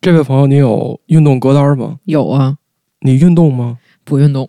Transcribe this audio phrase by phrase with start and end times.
[0.00, 1.96] 这位朋友，你有运动歌单吗？
[2.04, 2.56] 有啊，
[3.00, 3.78] 你运动吗？
[4.04, 4.48] 不运动。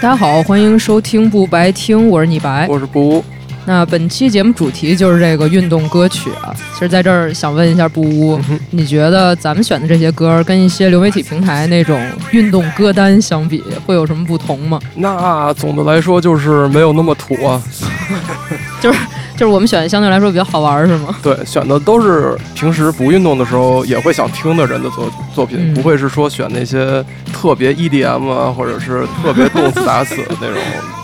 [0.00, 2.66] 大家好，欢迎收听不白听，我是你白。
[2.68, 3.22] 我是不，
[3.68, 6.56] 那本期节目主题就是这个运动歌曲啊。
[6.72, 8.40] 其实在这儿想问一下布屋，
[8.70, 14.80] 你觉得咱们选的这些歌跟一些流媒体平台那种运动歌单相比，会有什么不同吗？
[14.94, 17.62] 那总的来说就是没有那么土啊。
[18.80, 18.98] 就是
[19.44, 21.16] 我们选的相对来说比较好玩，是吗？
[21.22, 30.56] 对，选的都是平时不运动的时候也会想听的人的作作品，嗯不会是说选那些特别 EDM 啊，或者是特别动次打次的那种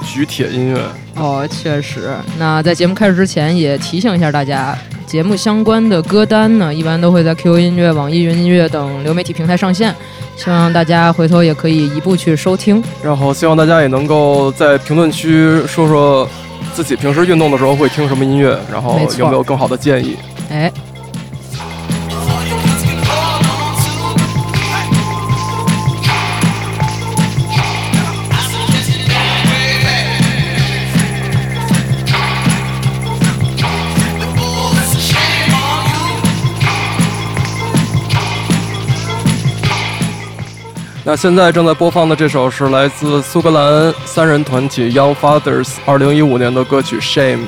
[0.05, 0.81] 举铁音乐。
[1.17, 2.11] 哦，确实。
[2.39, 9.95] 那在节目开始之前，也提醒一下大家，节目相关的歌单呢，一般都会在 QQ 音乐、网易云音乐等流媒体平台上线，
[10.37, 12.83] 希望大家回头也可以一步去收听。
[13.01, 16.29] 然后希望大家也能够在评论区说说
[16.73, 20.17] 自己平时运动的时候会听什么音乐，然后有没有更好的建议。
[20.51, 20.71] 哎，
[41.07, 47.47] 那现在正在播放的这首是来自苏格兰三人团体 Young Fathers 二零一五年的歌曲《Shame》。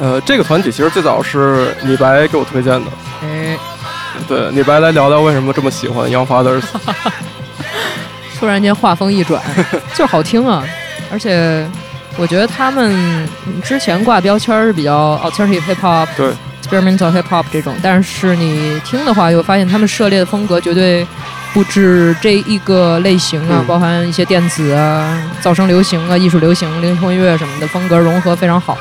[0.00, 2.90] 呃，这个团体其实最早是李白给我推荐的。
[3.22, 3.58] 哎，
[4.26, 6.62] 对，李白来聊聊为什么这么喜欢 Young Fathers。
[8.40, 9.42] 突然间话锋一转，
[9.92, 10.64] 就是好听啊！
[11.12, 11.68] 而且
[12.16, 13.28] 我觉得他们
[13.62, 16.30] 之前挂标签是比较 alternative hip hop、对，
[16.68, 21.06] experimental hip hop 这种，但是你听的话，又发现他们涉猎的风格绝对
[21.54, 23.66] 不止这一个类型啊，嗯。
[23.66, 28.76] 包含一些电子啊、噪声流行啊、艺术流行、灵魂音乐什么的风格融合非常好。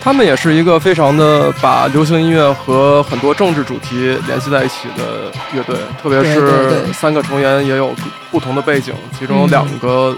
[0.00, 7.94] 他们也是一个非常的把流行音乐和很多政治主题联系在一起的乐队，特别是对三个成员也有
[8.30, 9.50] 不同的背景，其中有嗯。
[9.50, 10.16] 两个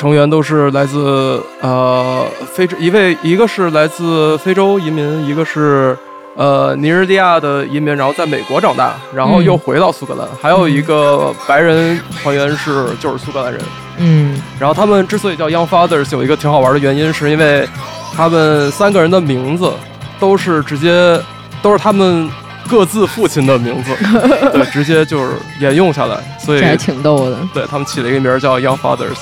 [0.00, 5.94] 成员都是来自呃非洲，一位一个是来自非洲移民，一个是
[6.36, 13.60] 呃尼日利亚的移民，然后在美国长大，然后嗯又回到苏格兰，还有一个白人团员是就是苏格兰人。
[13.98, 17.68] 嗯，然后他们之所以叫 Young Fathers，有一个挺好玩的原因，是因为
[18.16, 19.70] 他们三个人的名字
[20.18, 21.20] 都是直接
[21.60, 22.26] 都是他们
[22.70, 23.94] 各自父亲的名字，
[24.50, 27.36] 对，直接就是沿用下来，所以这还挺逗的。
[27.52, 29.18] 对他们起了一个名叫 Young Fathers。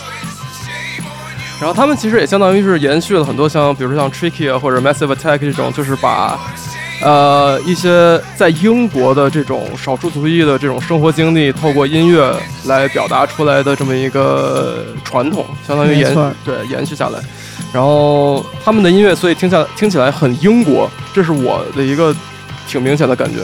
[1.60, 6.38] 然后他们其实也相当于是延续了很多像，比如说像 Tricky 啊或者 Massive Attack 这种，就是把
[7.02, 12.32] 呃一些在英国的这种少数族裔的这种生活经历，透过音乐
[12.66, 16.14] 来表达出来的这么一个传统，相当于延
[16.44, 17.18] 对延续下来。
[17.72, 22.14] 然后他们的音乐，所以听下听起来很英国，这是我的一个
[22.68, 23.40] 挺明显的感觉。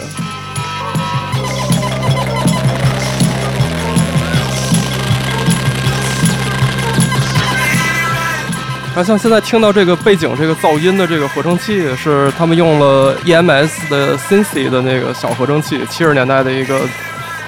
[8.95, 16.79] 然后像现在听到这个背景这个噪音的这个合成器，是他们用了 EMS 的 Synthi 的那个小合成器，七十年代的一个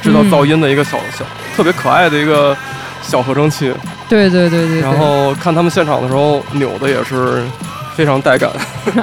[0.02, 1.24] 制造噪音的一个小小
[1.56, 2.56] 特别可爱的一个
[3.00, 3.72] 小合成器。
[4.08, 4.80] 对对对对对。
[4.80, 7.44] 然后看他们现场的时候，扭的也是
[7.94, 8.50] 非常带感。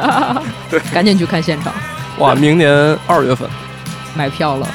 [0.69, 1.71] 对赶紧去看现场，
[2.19, 2.69] 哇，明年
[3.07, 3.47] 二月份，
[4.15, 4.67] 买票了。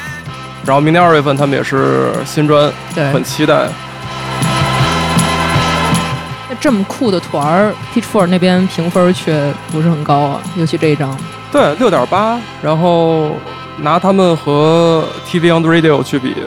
[0.65, 3.67] 然后明年二月份他们也是新专，对，很期待。
[6.59, 11.17] 那这么酷的团儿，Pitchfork 那边评分却不是很高啊，尤其这一张。
[11.51, 13.31] 对，六点八，然后
[13.77, 16.35] 拿他们和 TV on the Radio 去比，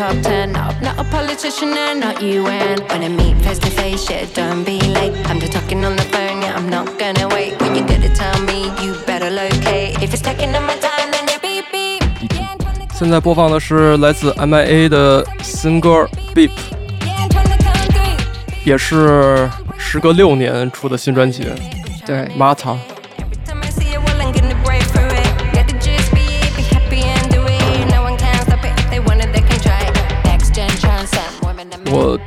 [0.00, 0.52] top ten.
[0.52, 2.78] No, not a politician and not UN.
[2.88, 5.12] When I meet face to face, yeah, don't be late.
[5.28, 7.60] I'm just talking on the phone, yeah, I'm not gonna wait.
[7.60, 10.02] When you gotta tell me, you better locate.
[10.02, 12.02] If it's taking up my time, then you beep beep.
[12.32, 15.90] Yeah, I'm trying to 现在播放的是来自 MIA 的新歌
[16.34, 16.48] 《Beep》.
[18.64, 21.44] 也是时隔六年出的新专辑
[22.06, 22.76] 对，《Mata》。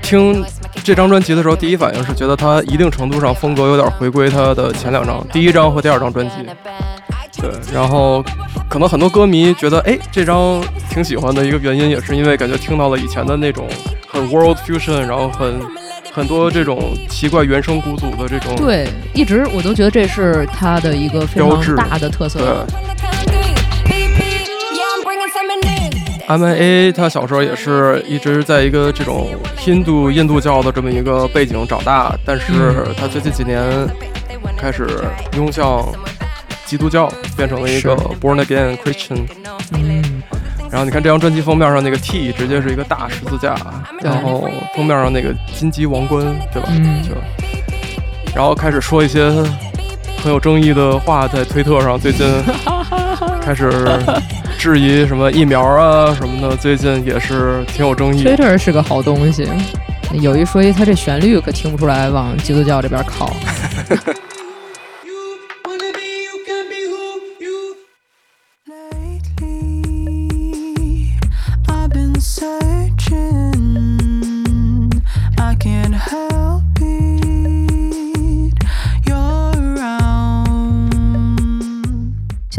[0.03, 0.45] 听
[0.83, 6.35] 这张专辑的时候，第一反应是觉得他一定程度上风格有点回归他的前两张，第一张和第二张专辑。
[7.41, 8.23] 对，然后
[8.69, 13.67] 可能很多歌迷觉得，哎，这张挺喜欢的一个原因，也是因为感觉听到了以前的那种
[14.07, 15.59] 很 world fusion，然后很
[16.11, 18.55] 很多这种奇怪原声鼓组的这种。
[18.55, 22.39] 对，一直我都觉得这是他的一个非常大的特色。
[22.39, 22.92] 对
[26.27, 26.91] M.I.A.
[26.91, 29.27] 他小时候也是一直在一个这种
[29.65, 33.61] 印度印度教的这么一个背景长大，但是嗯他最近几年
[34.57, 34.87] 开始
[35.35, 35.85] 拥向
[36.65, 39.25] 基督教，变成了一个 born again Christian。
[39.73, 40.23] 嗯，
[40.71, 43.55] 然后你看这张专辑封面上那个 T 直接是一个大十字架，
[44.01, 46.23] 然后封面上那个金鸡王冠，
[46.53, 46.69] 对吧？
[46.71, 47.09] 嗯就
[48.33, 49.29] 然后开始说一些
[50.23, 52.25] 很有争议的话，在推特上最近
[53.41, 53.69] 开始
[54.63, 58.23] 质疑什么疫苗啊什么的，最近也是挺有争议。
[58.23, 59.45] Twitter 是个好东西。
[60.13, 63.35] 有一说一，它这旋律可听不出来往基督教这边靠。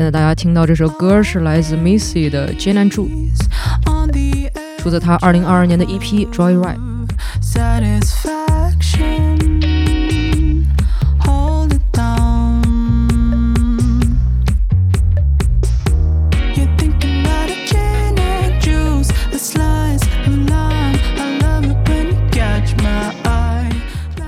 [0.05, 3.39] 现在大家听到这首歌是来自 Missy 的 Janet Jules，
[4.77, 6.77] 出自他二零二二年的 EP Joyride。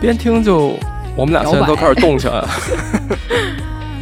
[0.00, 0.78] 边听就，
[1.14, 2.49] 我们俩现在都开始动起来了。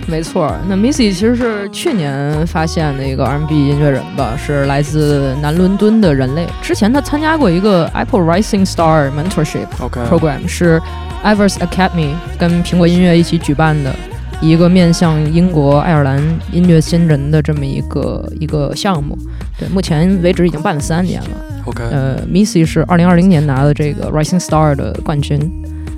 [0.07, 6.47] 没错，那 Missy 其实是去年发现的一个 R&B 音乐人吧，是来自南伦敦的人类。
[6.63, 9.67] 之前他参加过一个 Apple Rising Star Mentorship
[10.09, 10.81] Program，是
[11.25, 13.95] Ivers Academy 跟苹果音乐一起举办的
[14.41, 16.23] 一个面向英国、爱尔兰
[16.53, 19.19] 音乐新人的这么一个一个项目。
[19.59, 21.29] 对，目前为止已经办了三年了。
[21.65, 25.51] OK，呃，Missy 是二零二零年拿的这个 Rising Star 的冠军。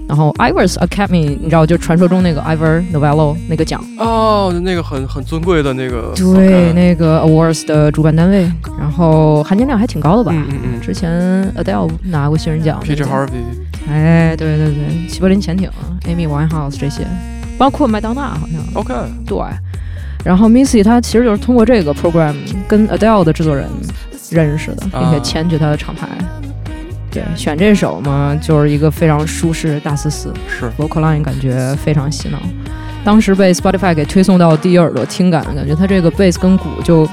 [0.09, 6.13] 然后 Ivers Academy，你知道，就传说中那个 Ivor Novello 那个奖，哦，那个很很尊贵的那个。
[6.15, 10.33] 对那个 Awards 的主办单位，然后含金量还挺高的吧？
[10.35, 11.11] 嗯嗯嗯之前
[11.57, 13.31] Adele 拿过新人奖个 Harvey。
[13.89, 15.69] 哎，对对对，齐柏林潜艇、
[16.05, 17.05] Amy Winehouse 这些，
[17.59, 18.95] 包括麦当娜好像 OK，
[19.27, 19.39] 对。
[20.25, 22.35] 然后 Missy 她其实就是通过这个 program
[22.67, 23.69] 跟 Adele 的制作人
[24.31, 26.09] 认识的，并且啊签去她的厂牌。
[27.17, 32.39] 对，选这首嘛，就是一个非常舒适大四四是 vocal line，感觉非常洗脑。
[33.05, 37.09] 当时被 Spotify 给推送到第一耳朵听感，感觉它这个 bass 跟鼓就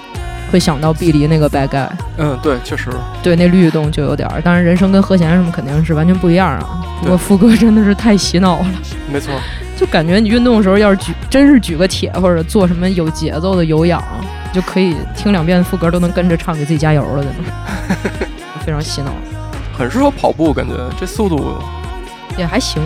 [0.51, 2.89] 会想到碧梨那个 Bad Guy，嗯，对，确实。
[3.21, 4.41] 对，那律动就有点儿。
[4.41, 6.83] 当然，人声跟和弦什么肯定是完全不一样啊。
[7.01, 8.65] 不过副歌真的是太洗脑了，
[9.11, 9.33] 没错，
[9.77, 14.03] 就感觉你运动的时候要是举，真是举个铁或者做什么有节奏的有氧，
[14.51, 18.27] 就可以听两遍副歌都能跟着唱，给自己加油了，真的，
[18.65, 19.11] 非常洗脑，
[19.73, 21.57] 很适合跑步，感觉这速度
[22.37, 22.81] 也还行，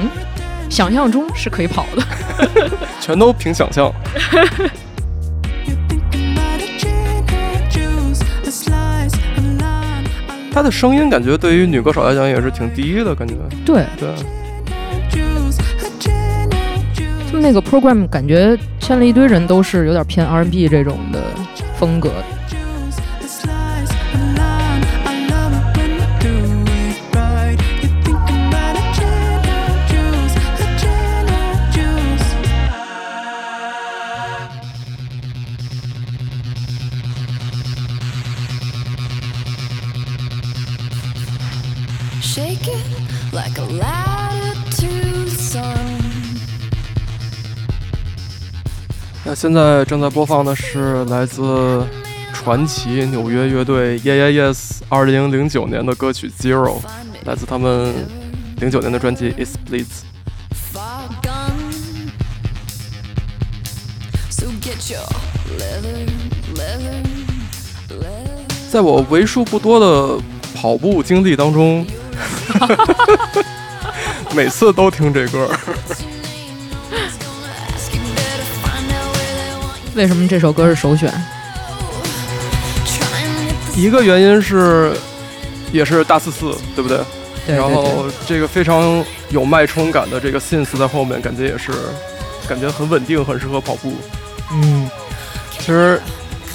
[0.69, 2.07] 想象中是可以跑的，哈
[2.38, 3.92] 哈哈，全都凭想象。
[4.31, 4.66] 哈哈。
[10.51, 13.36] 他的声音感觉对于女歌手来讲也是挺低的，感觉。
[13.63, 14.10] 对对。
[17.32, 21.22] 就那个 program 感觉签了一堆人都是有点偏 RNB 这种的
[21.77, 22.37] 风格的。
[49.29, 51.86] 那现在正在播放的是来自
[52.31, 56.79] 传奇纽约乐队 Yeah Yeah Yes 二零零九年的歌曲 Zero，
[57.25, 57.93] 来自他们
[58.62, 60.03] 零九年的专辑 Is Blitz。
[68.69, 70.24] 在我为数不多的
[70.55, 71.86] 跑步经历当中，
[74.34, 75.50] 每次都听这歌。
[79.98, 81.12] 为什么这首歌是首选
[83.75, 84.94] 一个原因是，
[85.72, 86.98] 也是大四四，对不对？
[87.48, 91.72] 对对然后，这个非常有脉冲感的这个 synth 在后面，感觉也是，
[92.48, 93.92] 感觉很稳定，很适合跑步。
[94.51, 94.88] 嗯，
[95.51, 96.00] 其实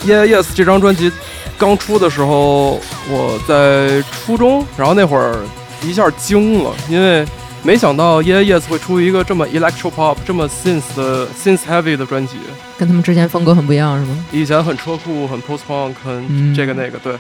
[0.06, 1.10] ，Yeah Yes 这张专辑
[1.58, 5.36] 刚出的时候，我在初中，然后那会儿
[5.82, 7.26] 一下惊了，因为
[7.64, 12.36] 没想到 Yeah Yes 会出一个这么 electro pop、这么 synth 的 synth heavy 的专辑。
[12.76, 14.24] 跟他们之前风格很不一样，是吗？
[14.32, 17.14] 以前很车库、很 post punk、很嗯这个那个，对。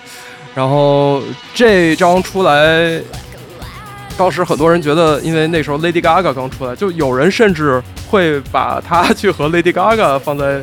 [0.54, 1.22] 然后
[1.54, 3.00] 这张出来，
[4.18, 7.80] 当时很多人觉得，因为那时候 Lady Gaga 刚出来，就有人甚至
[8.10, 10.60] 会把它去和 Lady Gaga 放在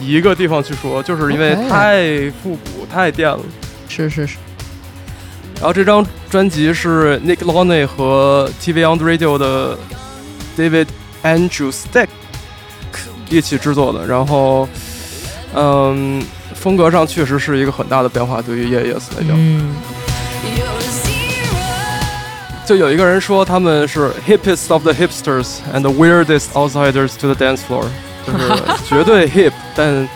[0.00, 3.38] 一个地方去说，就是因为太复古、太电了。
[3.88, 4.36] 是是是，
[5.60, 9.76] 然后这张专辑是 Nick Loney 和 TV on the Radio 的
[10.56, 10.86] David
[11.22, 12.08] Andrew Stack
[13.28, 14.06] 一起制作的。
[14.06, 14.66] 然后，
[15.54, 16.24] 嗯，
[16.54, 19.32] 风格上确实是一个很大的变化，对于 Yeah Yes 来讲。
[19.32, 19.76] 嗯，
[22.64, 27.84] 就有一个人说他们是 hippest of the hipsters and the weirdest outsiders to the dance floor，
[28.26, 30.08] 就是绝对 hip，但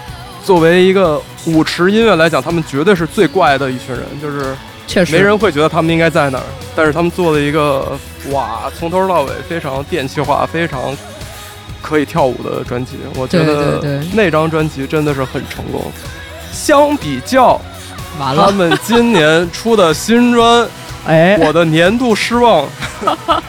[0.42, 4.54] 作为一个舞池音乐来讲，他们绝对是最怪的一群人，就是。
[4.94, 6.44] 确实没人会觉得他们应该在哪儿，
[6.76, 7.98] 但是他们做了一个
[8.30, 10.96] 哇，从头到尾非常电气化、非常
[11.82, 12.92] 可以跳舞的专辑。
[13.16, 13.82] 我觉得
[14.12, 15.90] 那张专辑真的是很成功。
[16.52, 17.60] 相比较
[18.20, 20.64] 完了，他们今年出的新专，
[21.08, 22.64] 哎，我的年度失望。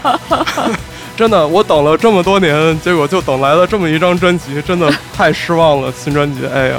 [1.15, 5.91] 真的，我等了这么多年，结果就等来了这么一张专辑，真的太失望了。
[5.91, 6.77] 新专辑，哎呀，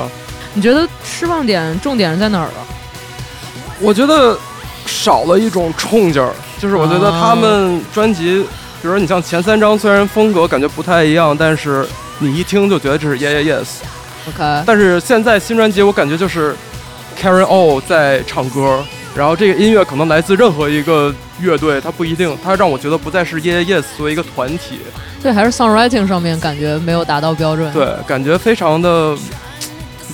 [0.54, 2.66] 你觉得失望点重点在哪儿啊？
[3.78, 4.36] 我觉得
[4.86, 8.38] 少了一种冲劲儿，就是我觉得他们专辑，
[8.80, 11.86] 比如说你像前三张，虽然风格感觉不太一样，但是
[12.18, 13.66] 你一听就觉得这是 Yeah Yeah Yes。
[14.28, 16.54] OK，但是现在新专辑，我感觉就是
[17.20, 18.82] Karen O 在唱歌，
[19.14, 24.80] 然后这个音乐可能来自任何一个乐队，它不一定，它让我觉得不再是 Yeah Yeah Yes 作为一个团体，
[25.22, 27.72] 对，还是 songwriting 上面感觉没有达到标准。
[27.72, 29.16] 对，感觉非常的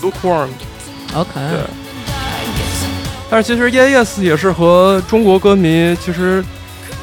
[0.03, 0.49] lukewarm。
[1.15, 1.61] ，OK，对
[3.33, 6.45] 但是其实 Yes 也是和中国歌迷其实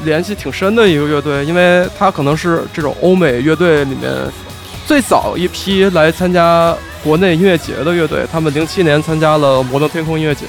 [0.04, 4.12] 联系挺深的一个乐队，因为它可能是这种欧美乐队里面
[4.86, 6.72] 最早一批来参加
[7.02, 8.24] 国内音乐节的乐队。
[8.30, 10.44] 他们零七年参加了摩登天空音乐节，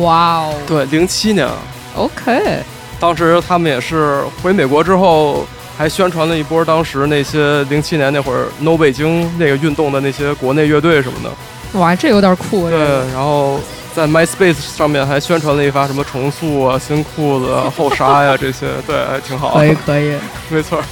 [0.00, 1.54] 哇哦对，零七年啊
[1.94, 2.58] ，，OK，
[2.98, 5.46] 当时他们也是回美国之后。
[5.78, 11.30] 还宣传了一波当时那些零七年那会儿 No 北京那个运动的那些国内乐队什么的，
[11.74, 12.68] 哇，这有点酷。
[12.68, 12.78] 对，
[13.12, 13.60] 然后
[13.94, 19.54] 在 MySpace 上面还宣传了一发什么重塑啊、新裤子啊、后沙呀、这些，对，还挺好。
[19.54, 20.14] 可以可以。
[20.50, 20.82] 没错。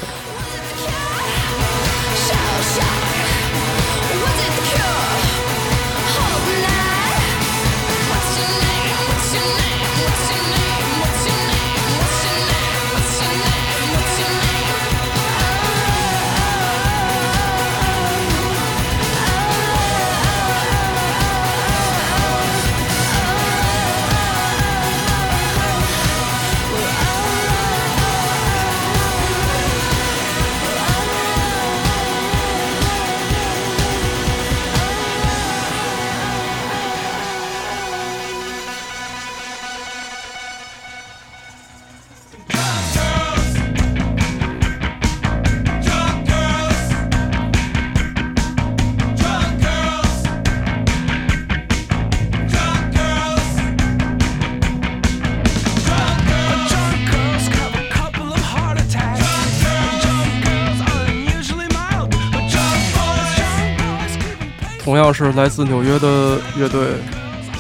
[65.39, 66.89] 来自纽约的乐队，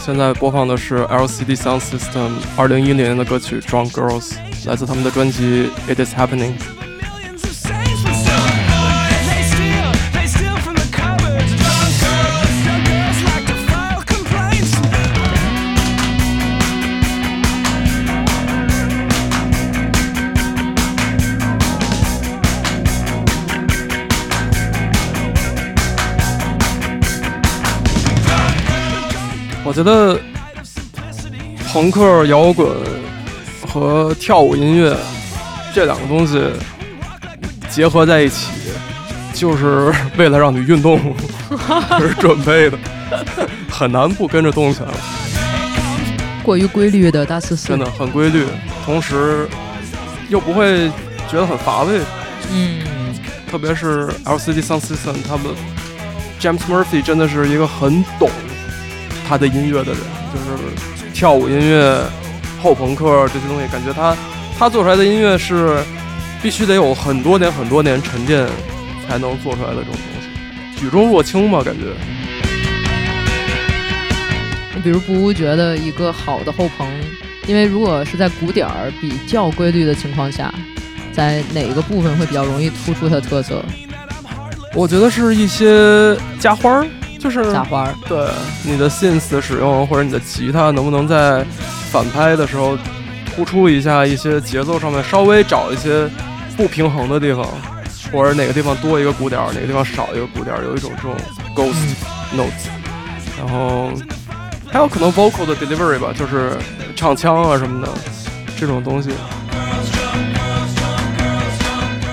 [0.04, 4.32] 现在播放的是 LCD Sound System 二零一零年的歌曲《Drunk Girls》，
[4.68, 6.54] 来自他们的专辑《It Is Happening》。
[29.68, 30.18] 我觉得
[31.70, 32.66] 朋克摇滚
[33.66, 34.96] 和跳舞音乐
[35.74, 36.42] 这两个东西
[37.68, 38.46] 结合在一起，
[39.34, 40.98] 就是 为了让你运动
[41.90, 42.78] 而准备的，
[43.68, 44.96] 很难不跟着动起来了。
[46.42, 48.46] 过于规律的大四四，真的很规律，
[48.86, 49.46] 同时
[50.30, 50.88] 又不会
[51.30, 52.00] 觉得很乏味。
[52.50, 52.80] 嗯，
[53.50, 55.54] 特别是 LCD Sound System，他们
[56.40, 58.30] James Murphy 真的是一个很懂
[59.28, 60.00] 他的音乐的人，
[60.32, 62.00] 就是跳舞音乐、
[62.62, 64.16] 后朋克这些东西，感觉他
[64.58, 65.78] 他做出来的音乐是
[66.42, 68.48] 必须得有很多年、很多年沉淀
[69.06, 71.82] 才能做出来的这种东西，举重若轻嘛，感觉。
[74.82, 76.86] 比如不觉得一个好的后朋
[77.46, 80.54] 因为如果是在鼓点儿比较规律的情况下，
[81.12, 83.62] 在哪个部分会比较容易突出它的特色？
[84.74, 86.86] 我觉得是一些加花儿，
[87.18, 88.28] 就是撒花儿，对
[88.62, 91.44] 你的 synth 的使用，或者你的吉他能不能在
[91.90, 92.78] 反拍的时候
[93.34, 96.08] 突出一下一些节奏上面稍微找一些
[96.56, 97.46] 不平衡的地方，
[98.12, 101.16] 或者哪个地方多一个鼓点儿，哪个地方少一个鼓点儿，有一种这种
[101.54, 101.74] ghost
[102.36, 102.68] notes。
[103.38, 103.92] 然后
[104.70, 106.52] 还有可能 vocal 的 delivery 吧，就是
[106.96, 107.92] 唱腔啊什么的
[108.56, 109.10] 这种东西。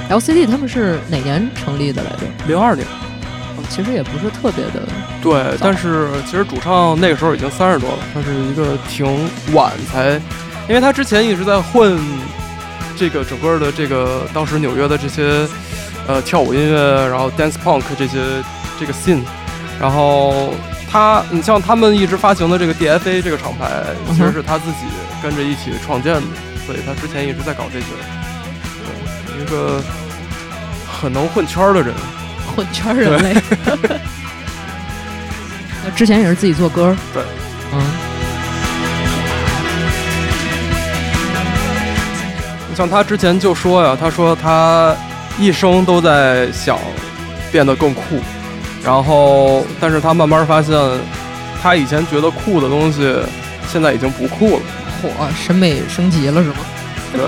[0.08, 2.28] LCD 他们是哪年成立的来着？
[2.48, 3.05] 零二年，哦
[3.70, 4.82] 其实也不是特别的，
[5.22, 9.06] 对，但是其实主唱那个时候已经三十多了，他是一个挺
[9.54, 10.14] 晚才，
[10.70, 12.00] 因为他之前一直在混
[12.96, 15.48] 这个整个的这个当时纽约的这些
[16.08, 18.20] 呃跳舞音乐，然后 dance punk 这些
[18.80, 19.22] 这个 scene，
[19.80, 20.54] 然后
[20.90, 24.78] 他你像他们一直发行的这个 DFA 这个厂牌，其实是他自己
[25.22, 26.22] 跟着一起创建的，
[26.66, 27.86] 所以他之前一直在搞这些，
[29.28, 29.82] 对，一个
[30.88, 31.94] 很能混圈的人。
[32.56, 33.36] 混圈儿人类。
[35.84, 37.22] 那之前也是自己做歌儿，对，
[37.74, 37.82] 嗯，
[42.76, 44.96] 像他之前就说呀，他说他
[45.38, 46.80] 一生都在想
[47.52, 48.20] 变得更酷，
[48.84, 50.76] 然后但是他慢慢发现，
[51.62, 53.16] 他以前觉得酷的东西，
[53.72, 54.64] 现在已经不酷了。
[55.04, 56.56] 嚯，审美升级了是吗？
[57.14, 57.22] 对，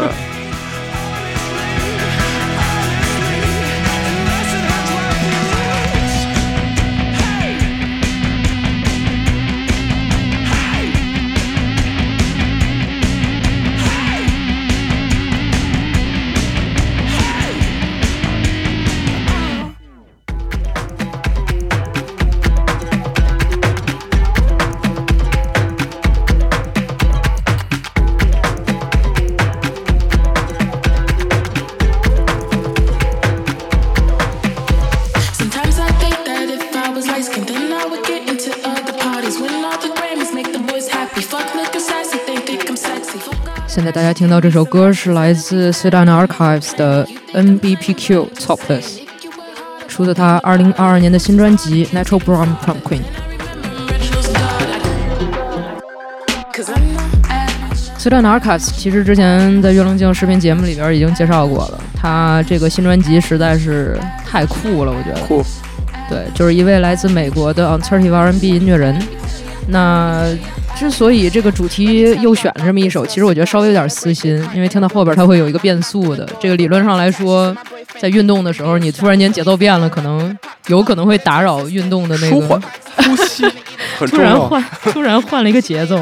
[44.18, 49.02] 听到这首歌是来自 s u d a n Archives 的 NBPQ Topless，
[49.88, 52.76] 出自他2022年的新专辑 Natural Brown not
[57.30, 57.78] average.
[57.96, 65.22] s u d a n Archives 其实之前在月棱镜视频节目里边已经介绍过了，他这个新专辑实在是太酷了，我觉得。
[65.28, 65.44] 酷。
[66.10, 69.00] 对，就是一位来自美国的 alternative R&B 音乐人。
[69.68, 70.24] 那
[70.78, 76.28] 之所以这个主题又选了这么一首，其实我觉得稍微有点私心，因为听到后边它会有一个变速的。
[76.40, 77.56] 这个理论上来说，
[78.00, 80.38] 在运动的时候，你突然间节奏变了，可能
[80.68, 82.36] 有可能会打扰运动的那个
[82.98, 83.44] 呼吸
[83.98, 84.18] 突。
[84.18, 86.00] 然换突然换了一个节奏，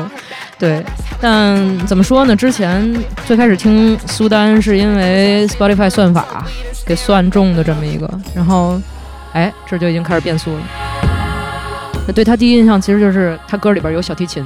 [0.60, 0.84] 对。
[1.22, 2.36] 但怎么说呢？
[2.36, 2.94] 之前
[3.26, 6.46] 最开始听苏丹是因为 Spotify 算法
[6.86, 8.80] 给算中的这么一个，然后
[9.32, 10.60] 哎，这就已经开始变速了。
[12.08, 14.44] 那对他第一印象其实就是他歌里边有小提琴，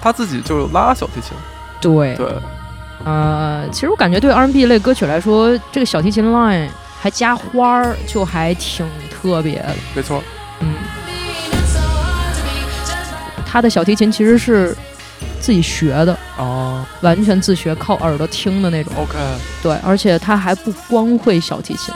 [0.00, 1.32] 他自己就拉小提琴，
[1.80, 2.26] 对，对，
[3.04, 6.68] 呃，其实我感觉对 R&B 类歌曲来说，这个小提琴 line
[7.00, 9.74] 还加花儿，就还挺特别的。
[9.94, 10.22] 没错，
[10.60, 10.74] 嗯，
[13.44, 14.76] 他的小提琴其实是
[15.40, 16.84] 自己学的，哦。
[17.02, 18.92] 完全自学，靠耳朵听的那种。
[18.96, 19.18] ，OK，
[19.62, 21.94] 对，而且他还不光会小提琴，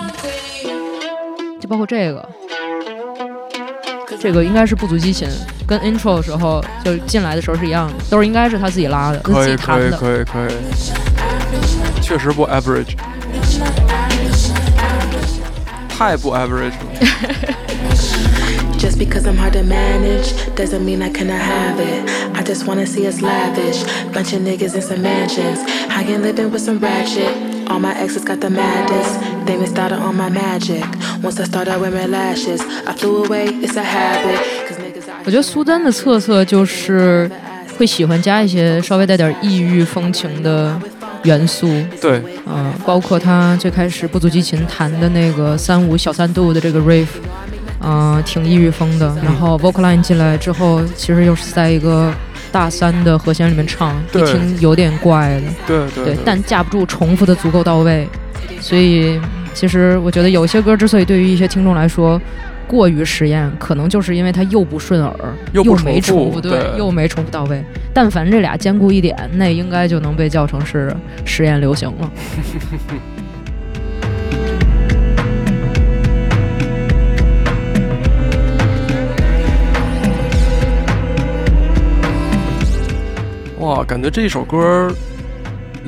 [1.58, 2.28] 就包括这个，
[4.19, 5.27] 这个应该是不足激琴，
[5.67, 9.87] 跟 intro 的时候就进来的时候是一样的，都是应该是他自己拉的，自可以可己弹的。
[9.87, 12.95] 以可以可以，确实不 average，
[15.89, 17.55] 太不 average 了。
[18.77, 22.07] Just because I'm hard to manage doesn't mean I cannot have it.
[22.35, 23.83] I just wanna see us lavish.
[24.13, 25.59] Bunch of niggas in some mansions.
[25.89, 27.31] I ain't living with some ratchet.
[27.67, 29.17] All my exes got the madness.
[29.45, 30.83] They been started on my magic.
[31.22, 34.38] Once I started wearing lashes, I flew away, it's a habit.
[34.66, 37.30] Cause niggas out 我觉得苏丹的特色就是
[37.76, 40.80] 会喜欢加一些稍微带点异域风情的
[41.24, 41.68] 元素，
[42.00, 47.08] 对，嗯、包括他最开始不足激琴弹的那个三五小三度的这个 riff，
[47.82, 49.14] 嗯、挺异域风的。
[49.22, 52.10] 然后 vocal line 进来之后，其实又是在一个
[52.50, 58.08] 大三的和弦里面唱，一听有点怪的，对对对，但架不住重复的足够到位。
[58.60, 59.18] 所以，
[59.52, 62.20] 其实我觉得有些歌之所以对于一些听众来说
[62.66, 65.14] 过于实验，可能就是因为它又不顺耳，
[65.52, 67.62] 又不没重复重复对，对又没重复到位。
[67.92, 72.10] 但凡这俩兼顾一点，那应该就能被叫成是实验流行了。
[83.58, 84.90] 哇感觉这一首歌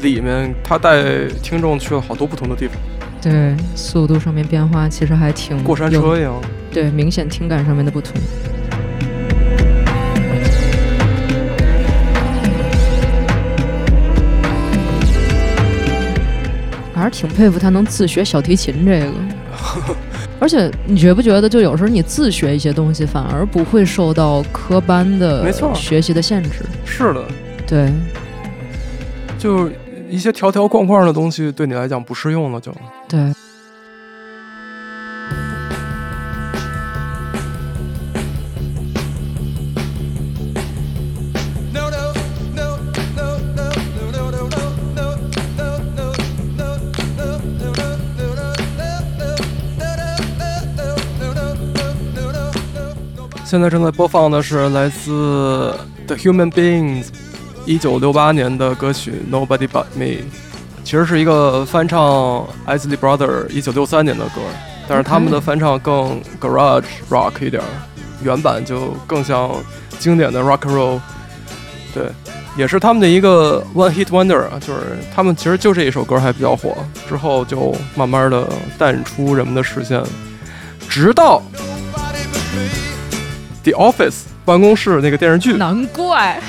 [0.03, 2.77] 里面他带听众去了好多不同的地方，
[3.22, 6.35] 对，速度上面变化其实还挺过山车一样。
[6.72, 8.14] 对，明显听感上面的不同。
[16.94, 19.12] 还是挺佩服他能自学小提琴这个，
[20.38, 26.64] 而且你觉不觉得，就有时候你自学一些东西，反而不会受到科班的没错学习的限制。
[26.85, 27.24] 是的，
[27.66, 27.92] 对，
[29.37, 29.72] 就是
[30.12, 32.70] 一些条条框框的东西对你来讲不适用了就。
[33.09, 33.18] 对。
[53.46, 55.75] 现在正在播放的是来自
[56.07, 57.09] the human beings
[57.64, 60.05] 一九六八年的歌曲《Nobody But Me》，
[60.83, 64.40] 其实是一个翻唱 Isley Brother 一九六三年的歌，
[64.88, 67.62] 但是他们的翻唱更 garage rock 一点，
[68.22, 69.51] 原版就更像
[69.98, 71.01] 经典的 rock and roll。
[71.94, 72.05] 对，
[72.57, 76.75] 也是他们的一个 one hit wonder 啊，就是他们其实就这一首歌还比较火，
[77.09, 80.03] 之后就慢慢的淡出人们的视线，
[80.88, 81.40] 直到
[83.62, 86.40] The Office 办公室那个电视剧，难怪，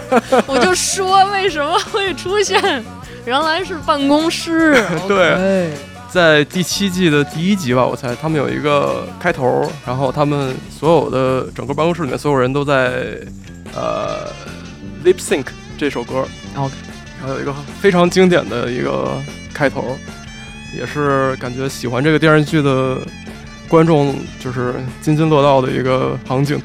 [0.46, 2.60] 我就说为什么会出现，
[3.24, 4.82] 原来是办公室。
[5.08, 5.70] 对
[6.10, 13.18] 在第七季的第一集吧，我猜他们有一个开头，然后他们所有的整个办公室里面所有人都在
[13.74, 14.30] 呃
[15.04, 15.46] lip sync
[15.78, 16.74] 这首歌，OK，
[17.22, 19.16] 还有一个非常经典的一个
[19.54, 19.96] 开头，
[20.78, 22.98] 也是感觉喜欢这个电视剧的
[23.66, 26.60] 观众就是津津乐道的一个场景。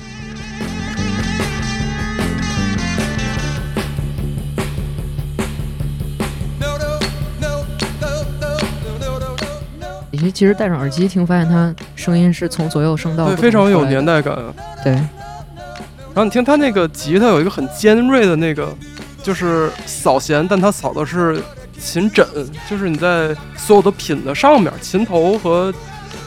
[10.31, 14.35] 其实戴上耳机听，发现它声音是从左右声道对，非常有年代感。
[14.83, 18.75] 对，然后你听它那个吉他有一个很尖锐的那个，
[19.21, 21.41] 就是扫弦，但它扫的是
[21.79, 22.25] 琴枕，
[22.69, 25.73] 就是你在所有的品的上面，琴头和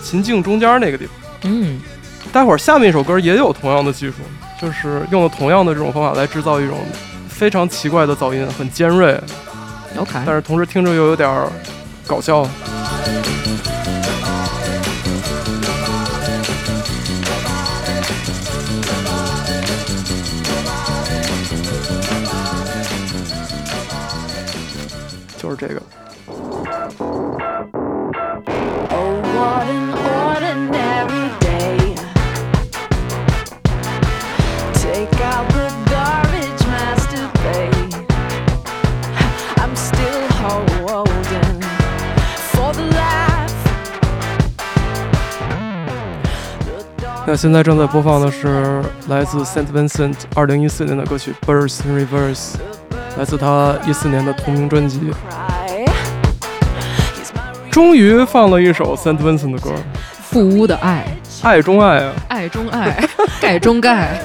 [0.03, 1.15] 琴颈中间那个地方。
[1.43, 1.81] 嗯，
[2.33, 4.15] 待会儿下面一首歌也有同样的技术，
[4.61, 6.79] 就是用了同样的这种方法来制造一种
[7.29, 9.19] 非常奇怪的噪音，很尖锐
[9.97, 11.29] ，OK，但是同时听着又有点
[12.07, 12.47] 搞笑。
[25.50, 25.82] 就是这个，
[28.90, 31.96] Oh, what an ordinary day.
[34.74, 37.94] Take out the garbage, masturbate.
[39.58, 41.62] I'm still holding
[42.52, 43.54] for the laugh.
[46.60, 52.56] The dog 那现在正在播放的是来自 Saint Vincent 二零一四年的歌曲《Birds in Reverse》，
[53.17, 55.13] 来自他一四年的同名专辑。
[55.29, 55.87] cry.
[57.71, 59.71] 终于放了一首 Saint Vincent 的歌，
[60.23, 61.07] 富屋的爱，
[61.43, 62.13] 爱中爱啊！
[62.29, 63.09] 爱中爱，
[63.41, 64.21] 盖中盖。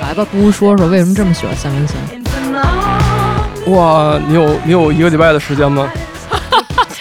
[0.00, 3.70] 来吧，不说说为什么这么喜欢三文三？Infinite.
[3.70, 5.88] 哇，你有你有一个礼拜的时间吗？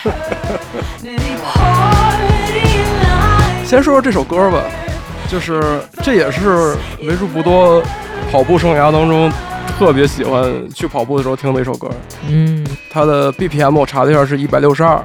[3.65, 4.63] 先说说这首歌吧，
[5.31, 7.81] 就是这也是为数不多
[8.29, 9.31] 跑步生涯当中
[9.79, 11.89] 特别喜欢去跑步的时候听的一首歌。
[12.27, 15.01] 嗯，它的 BPM 我查了一下是一百六十二，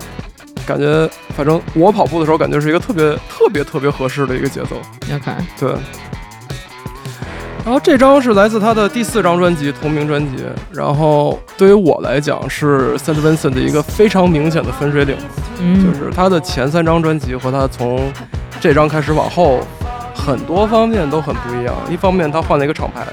[0.67, 4.77] 感觉反正我跑步的时候感觉是一个特别特别特别合适的一个节奏。
[5.09, 5.71] 要看对。
[7.65, 15.17] 然后这张是来自他的第四张专辑同名专辑，然后对于我来讲是 Saint Vincent 的一个非常明显的分水岭，
[15.61, 18.13] 嗯，就是他的前三张专辑和他从
[18.61, 19.67] 这张开始往后，
[20.17, 21.75] 很多方面都很不一样。
[21.91, 23.07] 一方面他换了一个厂牌，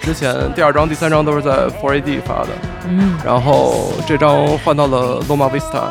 [0.00, 2.48] 之前第二张、第三张都是在 4AD 发的，
[2.88, 5.90] 嗯，然后这张换到了 Loma Vista，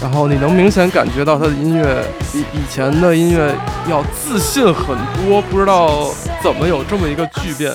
[0.00, 3.52] 然后你能明显感觉到他的音乐比以前的音乐
[3.88, 6.08] 要自信很多，不知道
[6.42, 7.72] 怎么有这么一个巨变，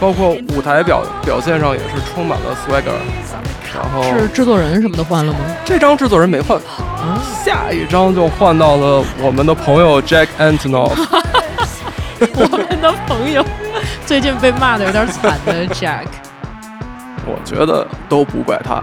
[0.00, 2.98] 包括舞台表表现上也是充满了 swagger。
[3.82, 5.38] 然后是制作人什么的换了吗？
[5.64, 10.92] 这张制作人没换，啊，下一张就换到了我们的朋友 Jack Antonoff。
[12.20, 13.42] 我们的朋友
[14.04, 16.04] 最近被骂的有点惨的 Jack，
[17.24, 18.82] 我觉得都不怪他，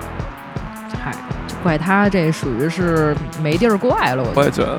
[1.03, 1.13] 嗨，
[1.61, 4.31] 怪他这属于是没地儿怪了，我。
[4.33, 4.77] 我也觉得。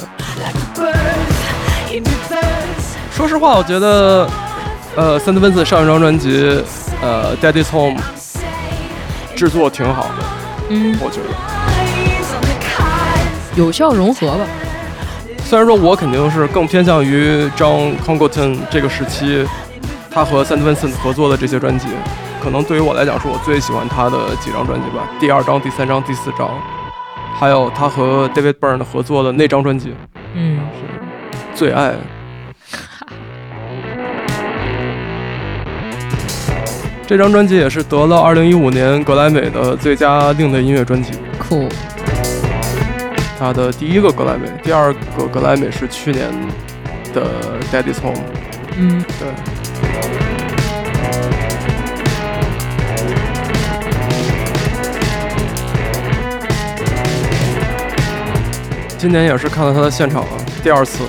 [3.12, 4.28] 说实话，我觉得，
[4.96, 6.62] 呃，三德温斯上一张专辑，
[7.00, 8.00] 呃，《Daddy's Home》
[9.38, 10.24] 制作挺好的，
[10.70, 11.28] 嗯，我觉得。
[13.54, 14.44] 有效融合吧。
[15.44, 19.46] 虽然说我肯定是更偏向于 John Congleton 这个时期，
[20.10, 21.86] 他和 Saint Vincent 合作的这些专辑，
[22.42, 25.08] 可能对于我来讲是我最喜欢他的几张专辑吧。
[25.20, 26.50] 第二张、第三张、第四张，
[27.38, 29.94] 还有他和 David Byrne 合作的那张专辑，
[30.34, 31.94] 嗯，是最爱。
[37.08, 41.66] 这张专辑也是得了2015年格莱美的最佳另类音乐专辑，酷。
[43.38, 46.30] 他的第一个格莱美，第二个格莱美是去年
[47.14, 47.22] 的
[47.72, 48.22] Daddy's Home。
[48.76, 49.28] 嗯，对，
[58.98, 61.04] 今年也是看了他的现场了，第二次。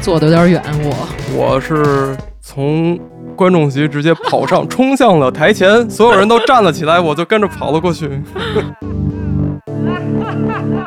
[0.00, 1.08] 坐的有点远，我。
[1.34, 2.96] 我是从
[3.36, 8.08] 观众席直接跑上，冲向了台前，所有人都站了起来，我就跟着跑了过去。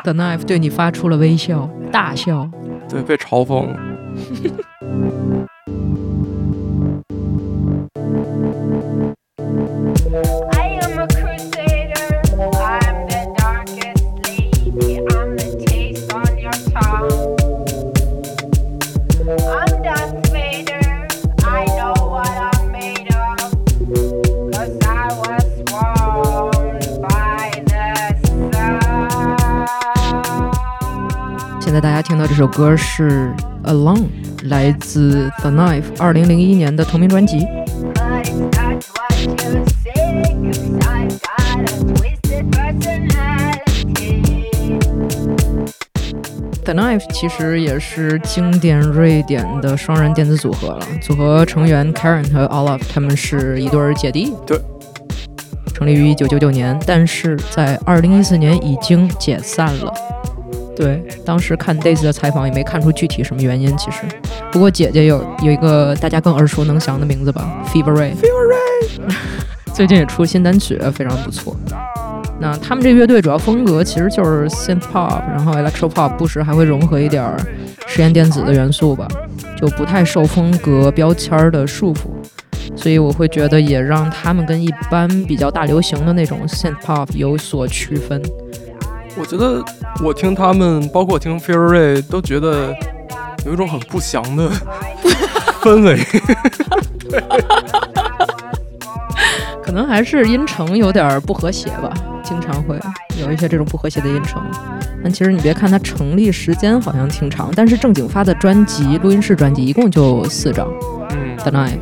[0.04, 2.48] The Knife 对你发出了微笑，大笑。
[2.88, 3.76] 对，被嘲讽了。
[32.56, 33.30] 歌是
[33.70, 33.98] 《Alone》，
[34.48, 37.40] 来自 The Knife 二零零一年的同名专辑。
[46.64, 54.32] The Knife 其实也是经典瑞典的双人电子组合了，组合成员 Karen 和 Olaf 他们是一对姐弟。
[54.46, 54.58] 对。
[55.74, 59.92] 成立于一九九九年，但是在二零一四年已经解散了。
[60.76, 64.02] 对，当时看 Daisy 的采访也没看出具体什么原因，其实。
[64.52, 68.12] 不过姐姐有有一个大家更耳熟能详的名字吧，Fever Ray。
[68.14, 69.14] Fever Ray
[69.72, 71.56] 最近也出新单曲，非常不错。
[72.38, 77.34] 那他们这乐队主要风格其实就是 synth pop，然后 electro pop，不时还会融合一点儿
[77.86, 79.08] 实验电子的元素吧，
[79.56, 82.10] 就不太受风格标签儿的束缚。
[82.74, 88.22] 所以我会觉得也让他们跟一般比较大流行的那种 synth pop 有所区分。
[89.18, 89.62] 我觉得
[90.02, 92.74] 我听他们，包括听 Ray，都觉得
[93.44, 94.50] 有一种很不祥的
[95.62, 95.98] 氛围。
[99.62, 102.78] 可能还是音程有点不和谐吧，经常会
[103.20, 104.40] 有一些这种不和谐的音程。
[105.02, 110.68] 但其实你别看它成立时间好像挺长，但是正经发的专辑，录音室专辑一共就四张，
[111.10, 111.78] 嗯，The Knife。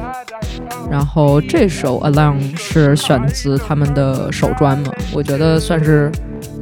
[0.91, 6.11] 然后这首 Alone 是选自他们的首专嘛，我觉得算是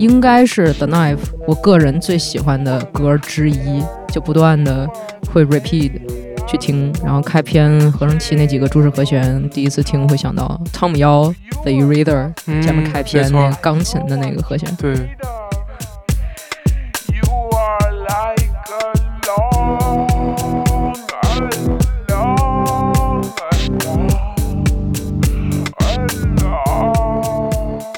[0.02, 4.88] 应该是 The Knife 我个人最喜欢的歌之一，就不断的
[5.32, 5.92] 会 repeat
[6.44, 14.74] 去听，然后开篇合成器那几个注释和弦，第一次听会想到汤姆幺 The Reader 嗯前面开篇那个钢琴的那个和弦。
[14.74, 14.92] 对，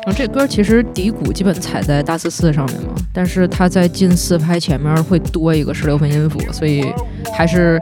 [0.06, 6.84] 然后这歌其实底鼓基本踩在大四四上面嘛，但是它在近四拍前面会多一个十六分音符，所以
[7.34, 7.80] 还是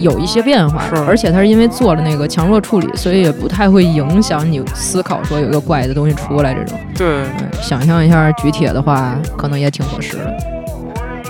[0.00, 6.76] 有一些变化而且它是因为做了那个强弱处理，所以也不太会影响你思考说有一个怪的东西出来这种。
[6.96, 10.55] 对，嗯，想象一下举铁的话，可能也挺合适的。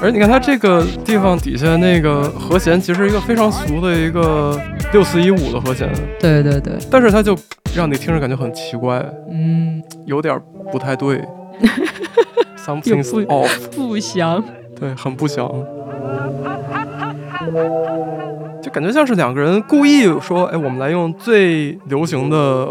[0.03, 4.61] 而你看它这个地方底下那个和弦，其实一个非常俗的一个
[4.93, 7.37] 六四一五的和弦，对对对，但是它就
[7.75, 10.39] 让你听着感觉很奇怪，嗯，有点
[10.71, 11.17] 不太对
[11.61, 11.67] 又
[12.59, 14.43] ，something's 不 off，不祥。
[14.79, 15.51] 对，很不祥，
[18.63, 22.69] 就感觉像是两个人故意说，哎，我们来用最流行的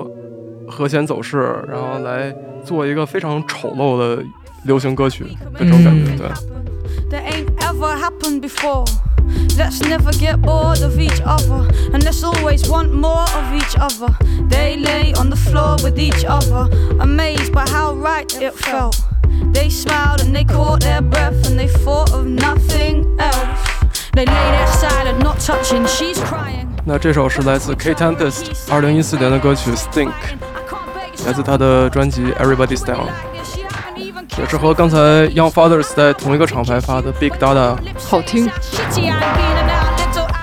[0.68, 2.32] 和弦走势，然后来
[2.64, 4.24] 做一个非常丑陋的
[4.66, 6.55] 流行歌曲的这种感觉，嗯对。
[7.75, 8.85] that ain't ever happened before.
[9.57, 14.09] Let's never get bored of each other, and let's always want more of each other.
[14.49, 16.69] They lay on the floor with each other,
[17.01, 19.01] amazed by how right it felt.
[19.53, 23.61] They smiled and they caught their breath, and they thought of nothing else.
[24.13, 25.87] They lay there silent, not touching.
[25.87, 26.67] She's crying.
[26.85, 30.13] 那这首是来自 K Tempest 二零一四年的歌曲《Stink》，
[31.27, 33.09] 来自他的专辑《Everybody's Down》，
[34.38, 34.98] 也是和刚才
[35.30, 37.76] Young Fathers 在同一个厂牌发的《Big Dada》。
[37.98, 38.50] 好听。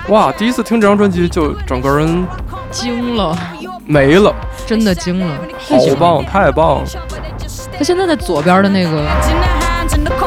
[0.09, 2.27] 哇，第一次听这张专辑就整个人
[2.69, 3.37] 惊了，
[3.85, 6.89] 没了，真的惊了，好棒，太棒了！
[7.77, 9.07] 他现在在左边的那个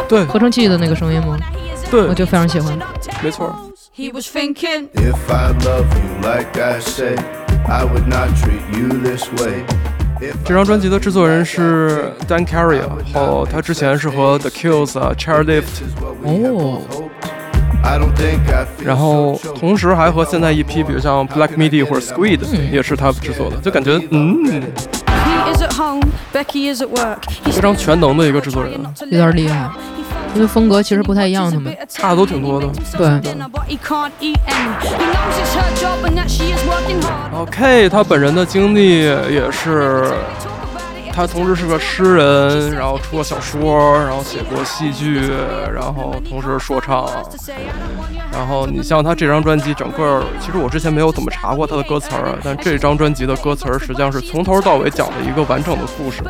[0.09, 1.37] 对合成器的那个声音吗？
[1.91, 2.77] 对我，就非常喜欢。
[3.23, 3.55] 没错。
[3.95, 4.89] He was thinking.
[4.95, 7.17] If I love you like I say,
[7.69, 9.65] I would not treat you this way.
[10.45, 12.79] 这张专辑的制作人是 Dan Carey，
[13.13, 15.65] 然后，他之前是和 The Kills、Chairlift，
[16.25, 16.81] 哦，
[18.85, 22.41] 然后同时还和现在一批，比如像 Black Midi 或者 Squid，
[22.73, 24.63] 也是他制作的，就感觉嗯，
[27.53, 28.73] 非常全能的一个制作人，
[29.11, 29.71] 有点厉害。
[30.35, 32.69] 因为风格其实不太一样，他们差的都挺多的。
[32.97, 33.07] 对，
[37.31, 40.13] 然后 K 他本人的经历也是。
[41.17, 45.33] 他同时是个诗人，然后出过小说，然后写过戏剧，
[45.75, 47.09] 然后同时说唱。
[48.31, 56.23] 然后你像他这张专辑，整个其实我之前没有怎么查过他的歌词儿，啊但这张专辑的歌词儿实际上是从头到尾讲了一个完整的故事，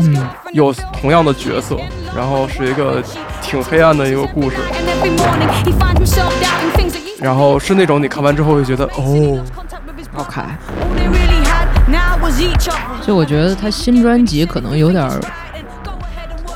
[0.00, 1.78] 嗯，有同样的角色，
[2.16, 3.00] 然后是一个
[3.40, 4.56] 挺黑暗的一个故事
[7.20, 9.40] 然后是那种你看完之后会觉得哦
[10.12, 10.58] 好看。
[13.14, 15.20] 以我觉得他新专辑可能有点儿，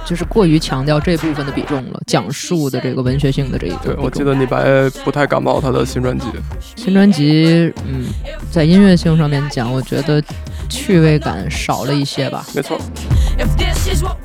[0.05, 3.97] 就是过于强调这部分的比重了，讲述的这个文学性的这一个对。
[3.97, 6.27] 我记得李白不太感冒他的新专辑，
[6.77, 8.07] 新专辑，嗯，
[8.51, 10.23] 在音乐性上面讲，我觉得
[10.69, 12.79] 趣味感少了一些吧，没错，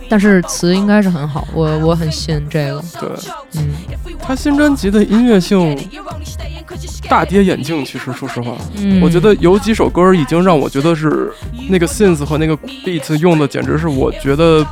[0.10, 3.10] 但是词应该是很好，我我很信这个，对。
[3.56, 3.70] 嗯，
[4.22, 5.78] 他新专辑的音乐性.
[7.10, 11.32] 大跌眼镜，其实说实话，嗯我觉得有几首歌已经让我觉得是
[11.70, 14.66] 那个 synth 和那个 beat 用的，简直是我觉得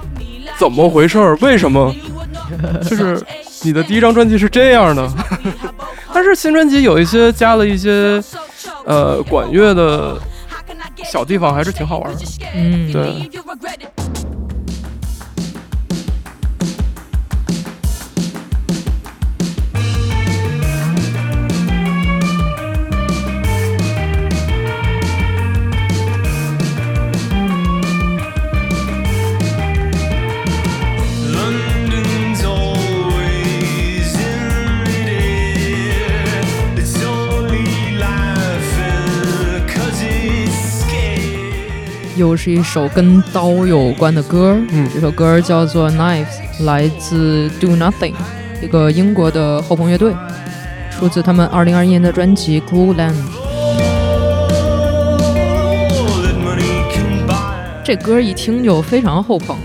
[0.57, 1.35] 怎么回事儿？
[1.41, 1.93] 为什么？
[2.83, 3.21] 就是
[3.63, 5.09] 你的第一张专辑是这样的，
[6.13, 8.21] 但是新专辑有一些加了一些
[8.85, 10.19] 呃管乐的
[11.05, 12.19] 小地方，还是挺好玩的。
[12.53, 13.29] 嗯，对，
[42.25, 46.25] 又是一首跟刀有关的歌，嗯这首歌叫做《Knives》，
[46.65, 48.13] 来自 Do Nothing，
[48.63, 50.11] 一个英国的后朋乐队，
[50.89, 53.13] 出自他们2021年的专辑《Glue Land》。
[57.83, 59.55] 这歌一听就非常后朋，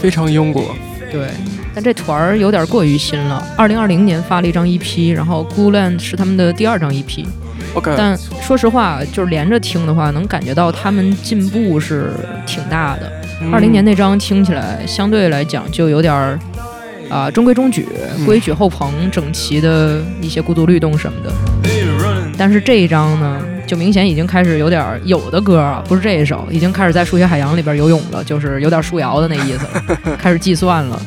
[0.00, 0.74] 非常英国，
[1.08, 1.28] 对，
[1.72, 3.40] 但这团儿有点过于新了。
[3.56, 7.24] 2020年发了一张 EP，然后《Glue Land》是他们的第二张 EP。
[7.74, 12.12] OK，但说实话，就是连着听的话，能感觉到他们进步是
[12.46, 13.10] 挺大的。
[13.50, 16.38] 二零年那张听起来相对来讲就有点儿
[17.10, 17.86] 啊、中规中矩，
[18.24, 21.32] 规矩后棚，整齐的一些孤独律动什么的。
[22.38, 31.00] 但是这一张呢，就明显已经开始有点儿有的歌啊，不是这一首，已经开始在数学海洋里边游泳了，就是有点树摇的那意思了， 开始计算了。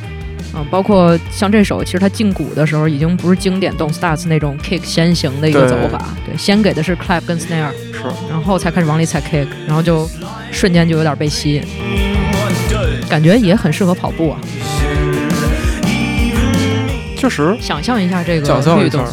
[0.58, 10.10] 嗯，包括像这首，其实它进鼓的时候已经不是经典 Don't Starts 那种 kick 先行的一个走法，对，先给的是 clap 跟 snare，是然后才开始往里踩 kick，然后就
[10.52, 11.64] 瞬间就有点被吸引，
[13.10, 14.40] 感觉也很适合跑步啊。
[17.18, 19.12] 确实想象一下这个想象一律动下，，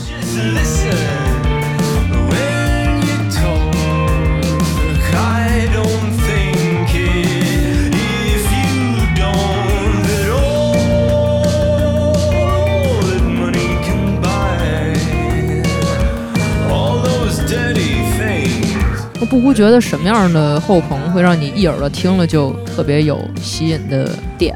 [19.32, 24.54] 不估觉得什么样的后朋会让你一耳朵听了就特别有吸引的点。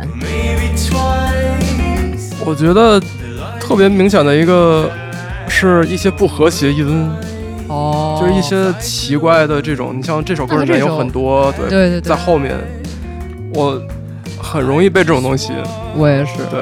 [2.44, 3.00] 我觉得
[3.58, 4.90] 特别明显的一个
[5.48, 7.10] 是一些不和谐音，
[7.68, 9.96] 哦，就是一些奇怪的这种。
[9.98, 12.54] 你像这首歌里面有很多，对对对对在后面，
[13.54, 13.80] 我
[14.38, 15.54] 很容易被这种东西。
[15.96, 16.60] 我也是，对，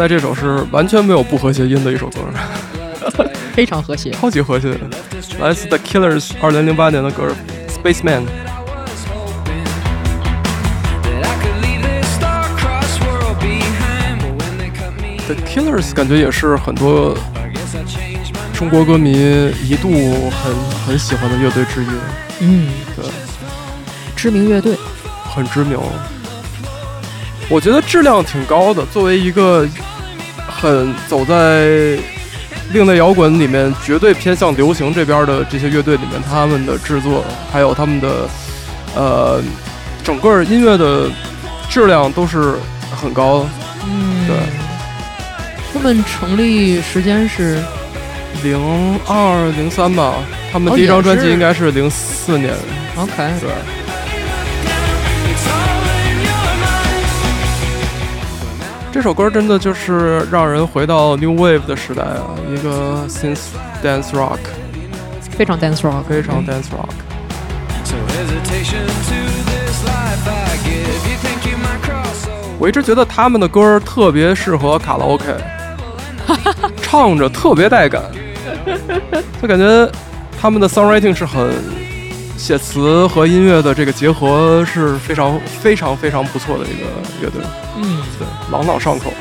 [0.00, 2.20] 在这首是完全没有不和谐音的一首歌
[3.52, 4.10] 非常和谐。
[4.12, 4.74] 超级和谐。
[5.38, 7.28] 来自 the killers 二零零八年的歌
[7.68, 8.22] spaceman
[15.26, 17.14] the killers 感觉也是很多
[18.54, 19.90] 中国歌迷一度
[20.30, 20.54] 很
[20.86, 21.88] 很喜欢的乐队之一。
[22.40, 23.04] 嗯对。
[24.16, 24.74] 知名乐队。
[25.24, 25.78] 很知名。
[27.50, 29.68] 我觉得质量挺高的作为一个
[30.60, 31.98] 很走在
[32.72, 38.28] 另类摇滚里面绝对偏向流行这边的这些乐队里面，他们的制作还有他们的
[38.94, 39.42] 呃
[40.04, 41.10] 整个音乐的
[41.68, 42.56] 质量都是
[42.94, 43.40] 很高。
[43.40, 43.48] 的。
[43.86, 44.36] 嗯，对，
[45.72, 47.58] 他们成立时间是？
[48.44, 50.14] 零二零三吧，
[50.52, 52.54] 他们第一张专辑应该是零四年
[52.96, 53.50] ，OK，对。
[59.00, 63.46] 这首歌真的就是让人回到 New Wave 的时代啊，一个 synth
[63.82, 64.36] dance rock，
[65.30, 66.92] 非常 dance rock，非常 dance rock。
[67.82, 71.08] so hesitation to this life I give.
[71.08, 72.58] You think you might cross over?
[72.58, 75.34] 我一直觉得他们的歌特别适合卡拉 OK，
[76.82, 78.02] 唱着特别带感，
[79.40, 79.90] 就感觉
[80.38, 81.50] 他们的 songwriting 是很
[82.40, 86.86] 写词和音乐的这个结合是非常非常非常不错的一个
[87.20, 87.42] 乐队，
[87.76, 89.12] 嗯，对，朗朗上口。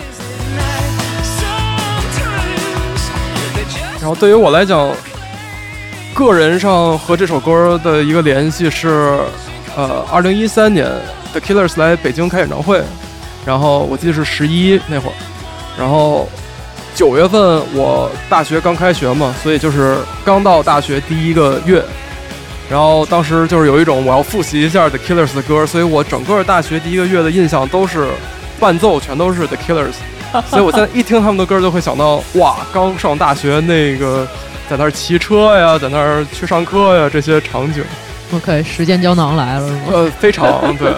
[4.00, 4.90] 然后对于我来讲，
[6.14, 9.20] 个人上和这首歌的一个联系是，
[9.76, 10.90] 呃，二零一三年
[11.34, 12.82] The Killers 来北京开演唱会，
[13.46, 15.14] 然后我记得是十一那会儿，
[15.78, 16.30] 然后
[16.96, 21.84] 九月份我大学刚开学嘛，所以就是刚到大学第一个月，
[22.70, 28.08] 然后当时就是有一种我要复习一下 The Killers 的歌，所以我整个大学第一个月的印象都是
[28.60, 29.96] 伴奏全都是 The Killers。
[30.48, 34.28] 所以我现在一听他们的歌，就会想到哇，刚上大学那个
[34.70, 37.84] 在那儿骑车呀，在那儿去上课呀这些场景
[38.36, 39.82] ，OK，时间胶囊来了是吗？
[39.92, 40.94] 呃，非常对。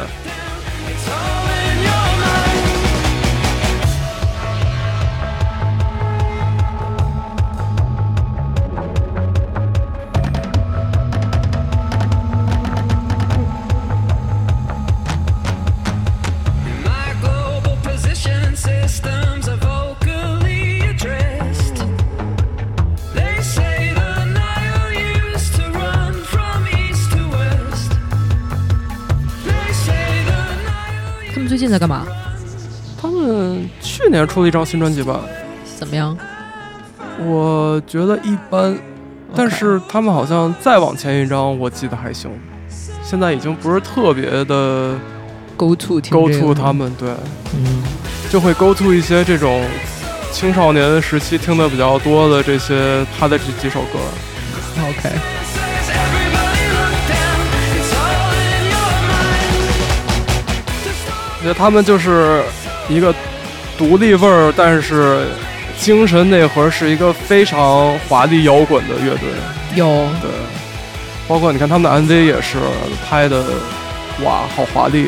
[31.71, 32.05] 在干嘛？
[33.01, 35.21] 他们去年出了一张新专辑吧，
[35.79, 36.15] 怎么样？
[37.19, 38.77] 我觉得一般，
[39.35, 42.29] 但是他们好像再往前一张，我记得还行。
[43.03, 44.95] 现在已经不是特别的
[45.57, 47.09] Go to 听 go to 他们，对，
[47.55, 47.83] 嗯，
[48.29, 49.63] 就会 go to 一些这种
[50.31, 53.99] 青少年时期听的比较多的这些他的这几首歌。
[54.79, 55.09] OK，
[61.41, 62.43] 我觉得他们就是
[62.87, 63.11] 一个
[63.75, 65.25] 独立味儿，但是
[65.75, 69.27] 精神内核是一个非常华丽摇滚的乐队。
[69.73, 69.85] 有
[70.21, 70.29] 对，
[71.27, 72.59] 包括你看他们的 MV 也是
[73.09, 73.43] 拍的，
[74.23, 75.07] 哇，好华丽。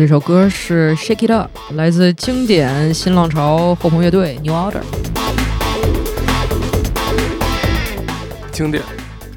[0.00, 4.80] 这首歌是《Shake It Up》，来自经典新浪潮后朋乐队 New Order，
[8.50, 8.82] 经典。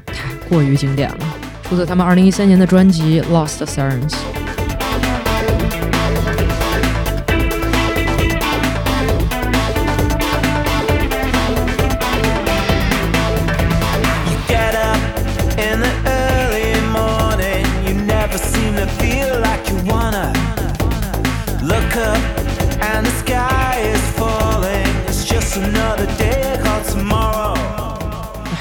[0.06, 1.18] 太过于经典了，
[1.64, 4.08] 出自他们二零一三年的专辑《Lost Sirens》。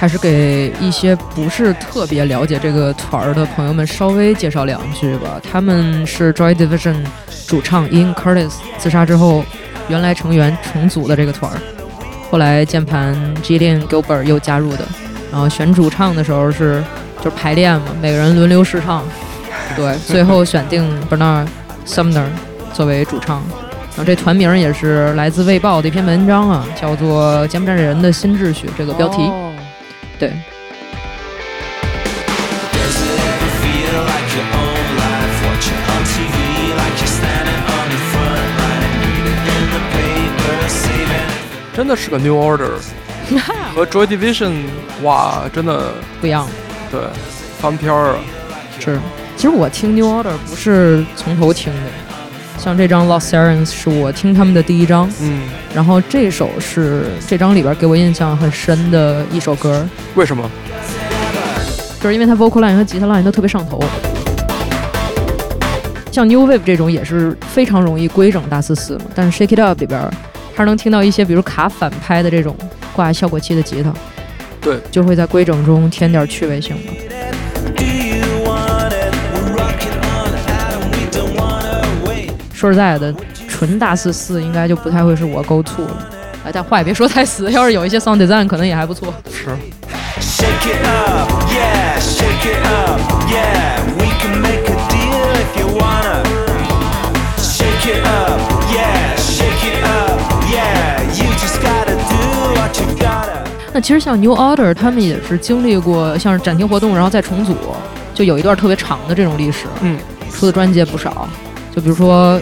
[0.03, 5.39] 还是给一些不是特别了解这个团儿的朋友们稍微介绍两句吧。
[5.49, 6.97] 他们是 Joy Division
[7.47, 9.45] 主唱 In Curtis 自杀之后，
[9.87, 11.57] 原来成员重组的这个团儿，
[12.29, 14.85] 后来键盘 Gillian Gilbert 又加入的。
[15.31, 16.83] 然后选主唱的时候是
[17.23, 19.05] 就排练嘛，每个人轮流试唱，
[19.73, 21.47] 对，最后选定 Bernard
[21.87, 22.25] Sumner
[22.73, 23.41] 作为主唱。
[23.91, 29.31] 然后这团名也是来自《卫报》的一篇文章啊，叫做《柬埔寨人的新秩序》这个标题。
[30.19, 30.31] 对.
[41.75, 42.69] 真的是个 New Order
[43.73, 44.53] 和 Joy Division，
[45.01, 45.91] 哇，真的
[46.21, 46.47] 不一样。
[46.91, 47.01] 对
[47.59, 48.19] 翻篇儿啊。
[48.79, 48.99] 是，
[49.35, 51.79] 其实我听 New Order 不是从头听的，
[52.57, 55.41] 像这张 Lost Sirens 是我听他们的第一张，嗯，
[55.75, 59.85] 然后这首是这张里边给我印象很深的一首歌，
[60.15, 60.49] 为什么？
[61.99, 63.81] 就是因为它 vocal line 和吉他 line 都特别上头。
[66.11, 69.99] 像 New Wave 这种也是非常容易规整大四四嘛，但是 Shake It Up 里边
[70.53, 72.55] 还是能听到一些比如卡反拍的这种
[72.93, 73.91] 挂效果器的吉他，
[74.61, 76.93] 对，就会在规整中添点趣味性吧。
[82.63, 83.13] 说实在的，
[83.45, 86.09] 纯大四四应该就不太会是我 go to 了。
[86.45, 89.13] 哎，但话也别说太死，要是有一些 sound design 可能也还不错。
[89.29, 89.49] 是
[90.21, 93.83] Shake it up, yeah, shake it up, yeah.
[93.99, 96.23] We can make a deal if you wanna.
[97.37, 98.39] Shake it up,
[98.71, 101.03] yeah, shake it up, yeah.
[101.17, 103.43] You just gotta do what you gotta.
[103.73, 107.57] 那其实像 New Order 他们也是经历过像是暂停活动，然后再重组，
[108.13, 109.65] 就有一段特别长的这种历史。
[109.81, 109.99] 嗯，
[110.31, 111.27] 出的专辑也不少。
[111.75, 112.39] 就比如说，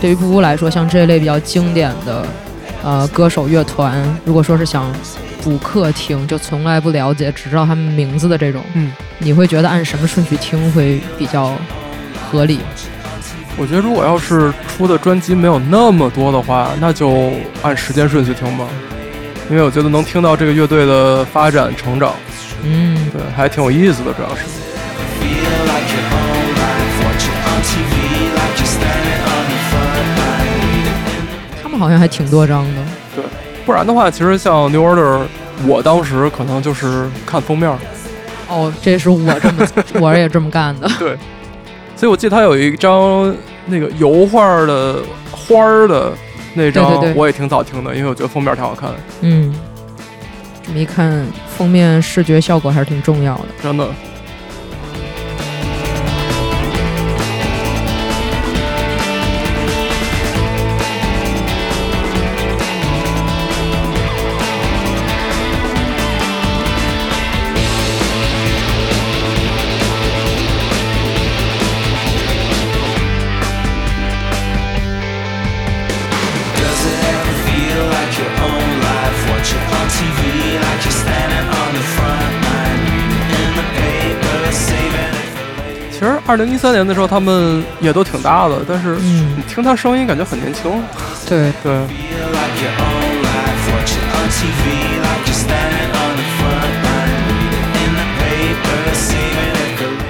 [0.00, 2.24] 对于布布来说，像这类比较经典的
[2.82, 4.90] 呃歌手乐团，如果说是想
[5.42, 11.54] 补课听，就从来不了解，只知道他们名字的这种，嗯，你会觉得按什么顺序听会比较
[12.30, 12.60] 合理？
[13.58, 18.64] 我觉得如果要是出的专辑没有那么多的话，那就按时间顺序听吧，
[19.50, 22.14] 因为我觉得能听到这个乐队的发展成长，
[22.62, 24.44] 嗯，对，还挺有意思的，主要是。
[31.80, 32.82] 好像还挺多张的。
[33.16, 33.24] 对，
[33.64, 35.22] 不然的话，其实像 New Order，
[35.66, 37.70] 我当时可能就是看封面，
[38.48, 39.66] 哦，这是我这么
[40.00, 40.86] 我也这么干的。
[40.98, 41.16] 对，
[41.96, 43.34] 所以我记得他有一张
[43.66, 45.00] 那个油画的
[45.32, 46.12] 花儿的
[46.54, 48.90] 那张，对对对我也挺早听的，因为我觉得封面挺好看，
[49.22, 49.54] 嗯，
[50.62, 51.26] 这么一看，
[51.56, 53.44] 封面视觉效果还是挺重要的。
[53.62, 53.88] 真的。
[86.30, 90.70] 二零一三年的时候，他们也都挺大的，但是嗯你听他声音，感觉很年轻。
[91.28, 91.86] 对，对 later.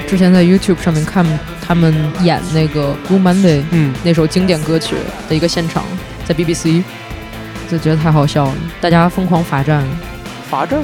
[0.06, 1.24] 之前在 YouTube 上面看
[1.66, 4.96] 他们演那个《Blue Monday》嗯，那首经典歌曲
[5.26, 5.84] 的一个现场，
[6.26, 6.82] 在 BBC，
[7.70, 9.82] 就觉得太好笑了，大家疯狂罚站，
[10.50, 10.80] 罚站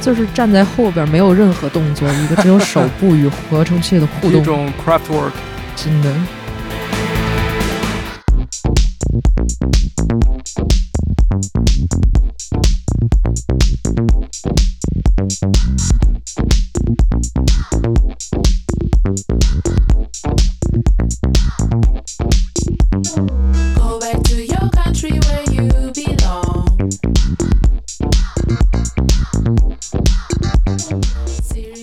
[0.00, 5.32] 就是站在后边没有任何动作，一个只有手部与合成器的互动，这种 craft work。
[5.74, 6.14] 真的。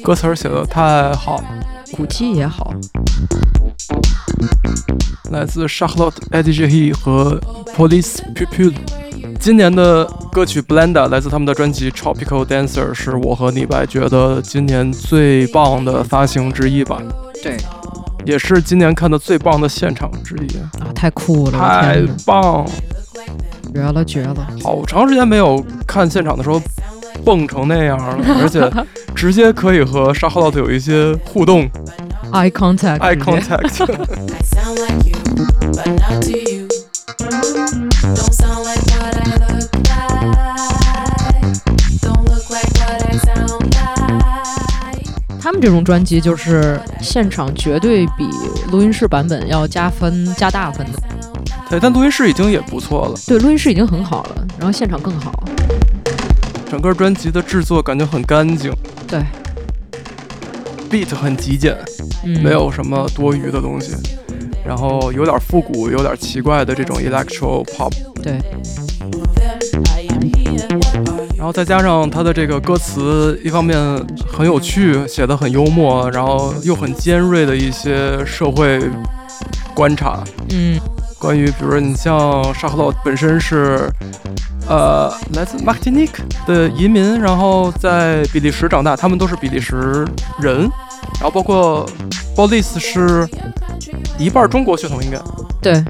[0.03, 1.45] 歌词儿写的太好了，
[1.93, 2.73] 古迹也好，
[5.31, 7.39] 来自 Charlotte e d i g e 和
[7.73, 8.73] Police Pupil。
[9.39, 17.01] 今年的歌曲《Blenda》来自他们的专辑《Tropical Dancer》，是我和李白觉得今年最棒的发行之一吧，
[17.41, 17.55] 对
[18.25, 22.65] 也是今年看的最棒的现场之一，啊，太酷了，太棒！
[23.73, 24.47] 绝了绝了！
[24.61, 26.61] 好长时间没有看现场的时候
[27.25, 28.59] 蹦成那样了，而且
[29.15, 31.69] 直接可以和沙哈 lot 有一些互动
[32.31, 33.69] ，eye contact，eye contact。
[45.41, 48.27] 他们这种专辑就是现场绝对比
[48.71, 51.01] 录音室版本要加分加大分的。
[51.69, 53.15] 对，但录音室已经也不错了。
[53.27, 55.31] 对，录音室已经很好了，然后现场更好。
[56.69, 58.73] 整个专辑的制作感觉很干净，
[59.13, 59.21] 对
[60.89, 61.77] ，，beat 很极简，
[62.23, 63.93] 嗯，没有什么多余的东西，
[64.65, 67.93] 然后有点复古，有点奇怪的这种 electro pop，
[68.23, 68.39] 对，
[71.37, 73.77] 然后再加上他的这个歌词，一方面
[74.27, 78.81] 很有趣，写的很幽默，然后又很尖锐的一些社会
[79.75, 80.79] 观察，嗯。
[81.19, 83.89] 关于比如说你像沙赫洛本身是，
[84.67, 90.05] 呃，来自马提尼克的移民，然后在比利时长大，他们都是比利时
[90.39, 90.61] 人，
[91.19, 91.85] 然后包括
[92.35, 93.27] Bolis 是
[94.17, 95.19] 一半中国血统应该，
[95.61, 95.83] 对，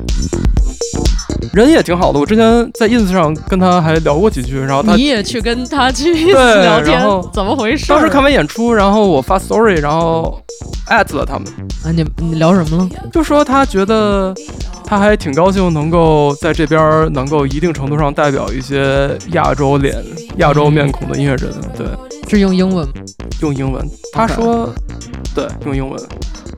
[1.54, 2.20] 人也挺好的。
[2.20, 7.88] 我之前在 ins 上跟他还聊过几句，然后他你也去跟他去对聊天然后，怎么回事？
[7.88, 10.42] 当时看完演出，然后我发 story，然后
[10.88, 11.48] 艾特了他们，
[11.86, 12.90] 啊，你你聊什么了？
[13.12, 14.34] 就说他觉得
[14.86, 19.96] 他还挺高兴能够在这边儿能够一定程度上代表一些亚洲脸、
[20.38, 21.52] 亚洲面孔的音乐人。
[21.76, 21.88] 对，
[22.30, 22.94] 是用英文吗？
[23.42, 24.74] 用英文，他说，
[25.34, 26.00] 对，用英文。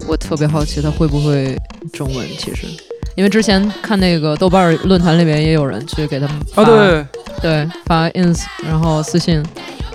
[0.08, 1.58] 我特别好奇他会不会
[1.94, 2.28] 中文。
[2.38, 2.68] 其实，
[3.16, 7.06] 因为之前看那个豆瓣儿论坛里面也有人去给他们发啊，对，
[7.42, 9.44] 对发 ins，然后私信，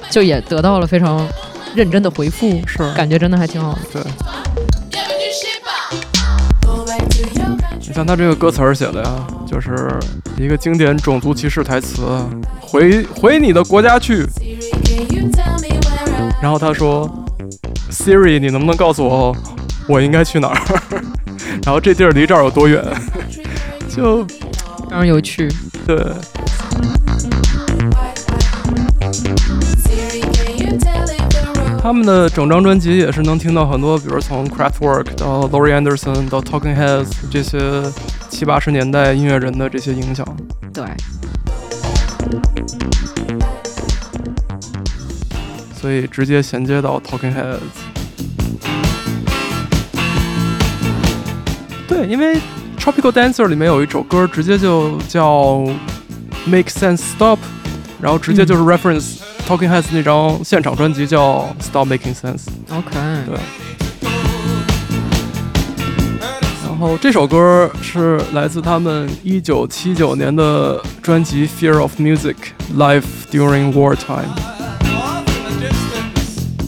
[0.09, 1.27] 就也得到了非常
[1.75, 3.81] 认真的回复，是感觉真的还挺好的。
[3.93, 4.03] 对。
[7.91, 9.99] 你像他这个歌词儿写的呀，就是
[10.39, 12.03] 一个经典种族歧视台词
[12.63, 14.25] ：“回回你的国家去。”
[16.41, 17.11] 然后他说
[17.91, 19.37] ：“Siri，你能不能告诉我
[19.89, 20.57] 我应该去哪儿？
[21.67, 22.81] 然后这地儿离这儿有多远？”
[23.91, 25.49] 就非常有趣。
[25.85, 25.97] 对，
[31.91, 37.83] 他们的整张专辑也是能听到很多，比如从 Kraftwerk 到 Laurie Anderson 到 Talking Heads 这些
[38.29, 40.25] 七八十年代音乐人的这些影响。
[40.73, 40.85] 对，
[45.75, 47.59] 所以直接衔接到 Talking Heads。
[51.89, 52.37] 对，因为
[52.79, 55.59] Tropical Dancer 里面有一首歌，直接就叫
[56.47, 57.41] Make Sense Stop，
[58.01, 59.17] 然后直接就是 reference
[59.51, 62.47] Talking Heads 那张现场专辑叫 Stop Making Sense。
[62.71, 62.93] OK，
[63.27, 63.37] 对。
[66.65, 72.37] 然后这首歌是来自他们一九七九年的专辑《Fear of Music:
[72.77, 73.97] Life During Wartime》。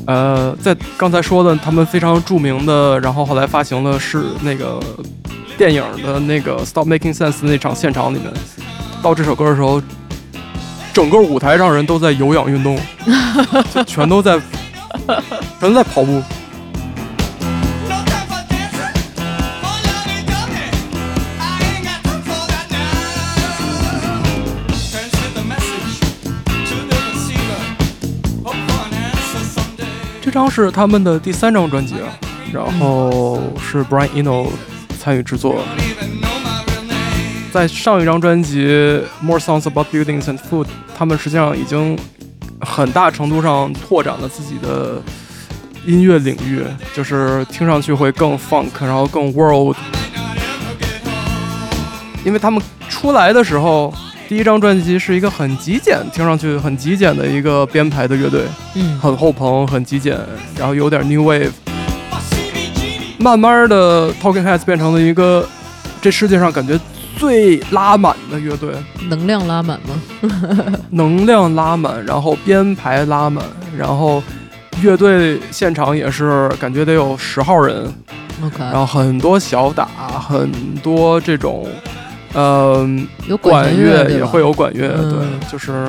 [0.09, 4.83] 呃，在刚才说的他们非常著名的，然后后来发行的是那个
[5.57, 8.29] 电影的那个《Stop Making Sense》那场现场里面，
[9.01, 9.81] 到这首歌的时候，
[10.93, 12.79] 整个舞台上人都在有氧运动，
[13.75, 14.39] 就 全都在
[15.59, 16.23] 全都在跑步。
[30.21, 32.09] 这张是他们的第三张专辑啊，
[32.53, 34.47] 然后是 Brian Eno
[34.99, 35.57] 参与制作。
[37.53, 38.67] 在上一张专辑
[39.21, 40.65] 《More Songs About Buildings and Food》，
[40.97, 41.99] 他们实际上已经
[42.61, 45.03] 很大程度上拓展了自己的
[45.85, 46.63] 音乐领域，
[46.95, 49.77] 就是听上去会更 funk，然后更 world。
[52.25, 53.93] 因为他们出来的时候，
[54.31, 58.47] 第一张专辑是一个很极简，听上去很极简的一个编排的乐队，
[58.77, 60.19] 嗯，很后朋，很极简，
[60.59, 61.51] 然后有点 new wave。
[63.19, 65.47] 慢慢的，Talking Heads 变成了一个
[66.01, 66.81] 这世界上感觉
[67.19, 68.75] 最拉满的乐队，
[69.09, 70.79] 能量拉满吗？
[70.91, 73.45] 能量拉满，然后编排拉满，
[73.77, 74.23] 然后
[74.83, 77.93] 乐队现场也是感觉得有十号人
[78.45, 79.87] ，OK，然后很多小打，
[80.19, 80.51] 很
[80.83, 81.69] 多这种，
[82.35, 85.11] 嗯、有管乐也会有管乐，嗯。
[85.13, 85.87] 对，就是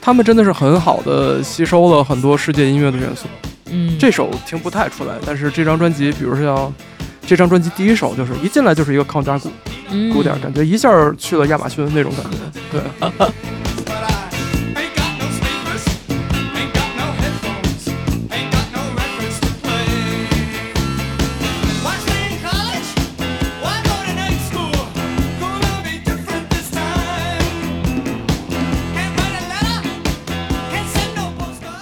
[0.00, 3.26] 他们真的是很好的吸收了很多世界音乐的元素。
[3.70, 6.74] 嗯，这首听不太出来，但是这张专辑，比如说像
[7.32, 9.50] 这张专辑第一首，就是一进来就是一个抗扎鼓
[9.88, 12.36] 嗯鼓点，感觉一下去了亚马逊那种感觉。
[12.70, 12.82] 对，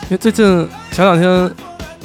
[0.05, 1.51] 因为最近前两天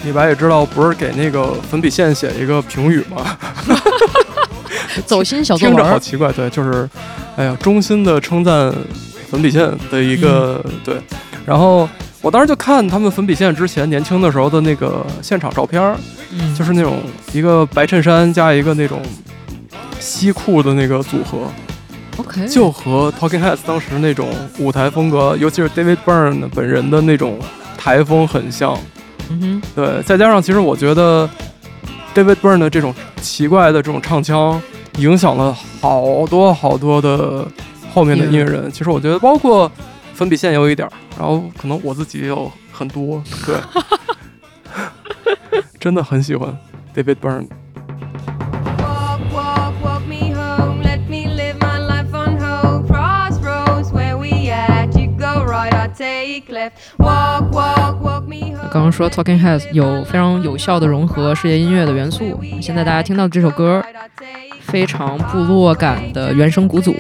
[0.05, 3.37] 李白也知道，不是给那个粉笔线写一个评语吗？
[5.05, 6.87] 走心小作听着文，好奇怪，对，就是，
[7.35, 8.73] 哎呀，衷心的称赞
[9.29, 10.95] 粉笔线的一个、嗯对。
[11.45, 11.89] 然后
[12.21, 15.81] 我当时就看他们粉笔线之前年轻的时候的那个现场照片，
[16.31, 16.99] 嗯，就是那种
[17.33, 19.01] 一个白衬衫加一个那种
[19.99, 21.39] 西裤的那个组合
[22.17, 24.29] ，OK，就和 Talking Heads 当时那种
[24.59, 27.39] 舞台风格，尤其是 David Byrne 本人的那种
[27.77, 28.77] 台风很像。
[29.29, 31.29] 嗯哼，对，再加上其实我觉得
[32.13, 34.61] David Byrne 的这种奇怪的这种唱腔，
[34.97, 37.47] 影响了好多好多的
[37.93, 38.71] 后面的音乐人。
[38.71, 39.71] 其实我觉得，包括
[40.13, 43.55] 粉笔线也有一点儿，然后可能我自己也有很多，对，
[45.79, 46.57] 真的很喜欢
[46.95, 47.47] David Byrne。
[48.77, 50.81] Walk, walk, walk me home.
[50.83, 52.87] Let me live my life on hold.
[52.87, 54.95] Crossroads, where we at?
[54.97, 56.77] You go right, I take left.
[56.97, 57.74] Walk, walk, walk me home.
[58.75, 62.37] 刚刚说 Talking Heads 有非常有效的融合世界音乐的元素。
[62.61, 63.81] 现在大家听到的这首歌，
[64.63, 66.93] 非常部落感的原声鼓组，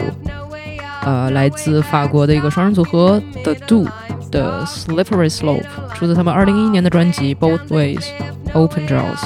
[1.01, 3.85] 呃，来自法国的一个双人组合 The Do
[4.31, 8.05] 的 Slippery Slope，出自他们2011年的专辑 Both Ways
[8.53, 9.19] Open Jaws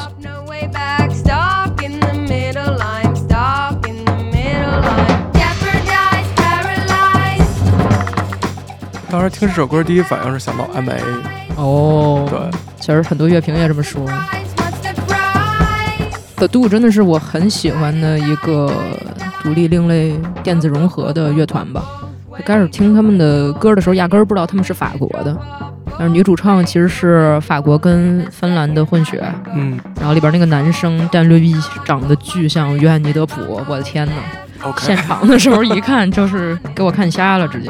[9.12, 11.00] 当时听这首歌，第一反应是想到 M A，
[11.60, 12.40] 哦，对，
[12.80, 14.02] 其实很多乐评也这么说。
[16.38, 18.72] The Do 真的是我很喜欢的一个
[19.44, 21.84] 独立另类电子融合的乐团吧。
[22.30, 25.38] 我开始听他们的歌的时候，压根儿不知道他们是法国的，
[25.98, 29.22] 但是女主唱其实是法国跟芬兰的混血。
[29.54, 31.54] 嗯然后里边那个男生但略比
[31.84, 34.14] 长得巨像约翰尼德普，我的天呐
[34.78, 37.70] 现场的时候一看就是给我看瞎了，直接。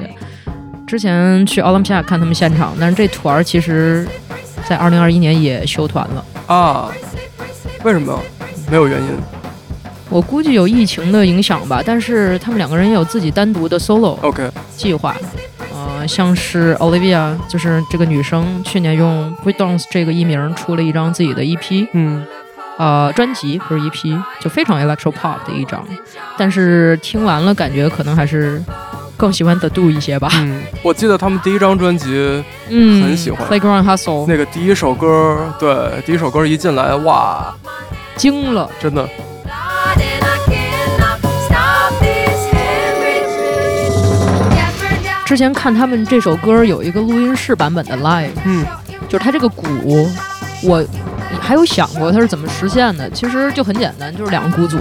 [0.89, 4.07] 之前去奥林匹亚看他们现场，但是这团儿其实，
[4.67, 6.25] 在二零二一年也休团了。
[6.47, 6.89] 啊，
[7.83, 8.19] 为什么？
[8.71, 9.07] 没有原因。
[10.09, 15.15] 我估计有疫情的影响吧，但是他们两个人也有自己单独的 solo OK，计划。
[15.71, 22.25] 呃，像是 Olivia，就是这个女生，去年用 b r e Dance 这个艺名出了一张自己的 EP，嗯，
[22.79, 25.85] 呃，专辑不是 EP，就非常 electro pop 的一张。
[26.35, 28.59] 但是听完了，感觉可能还是
[29.19, 30.29] 更喜欢 The Do 一些吧。
[30.35, 37.53] 嗯，我记得他们第一张专辑嗯，很喜欢 Playground Hustle，那个第一首歌，对，第一首歌一进来，哇，
[38.15, 38.71] 惊了。
[38.79, 39.05] 真的.
[45.25, 48.65] 之前看他们这首歌有一个录音室版本的 live，嗯，
[49.09, 50.09] 就是他这个鼓，
[50.63, 50.83] 我
[51.41, 53.07] 还有想过它是怎么实现的。
[53.11, 54.79] 其实就很简单，就是两个鼓组，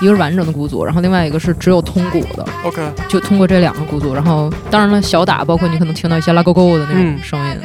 [0.00, 7.56] 一个是完整的鼓组，然后另外一个是只有通鼓的，OK，就通过这两个鼓组，然后当然了，小打，包括你可能听到一些拉勾勾的那种嗯声音，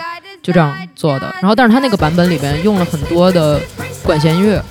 [0.43, 1.33] 就这样做的。
[1.41, 3.59] 然后，但是它那个版本里边用了很多的
[4.03, 4.61] 管弦乐，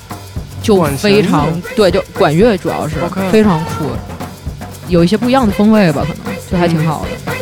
[0.62, 2.96] 就非常对，就管乐主要是
[3.30, 3.86] 非常酷，
[4.88, 7.32] 有一些不一样的风味吧，可能就还挺好的。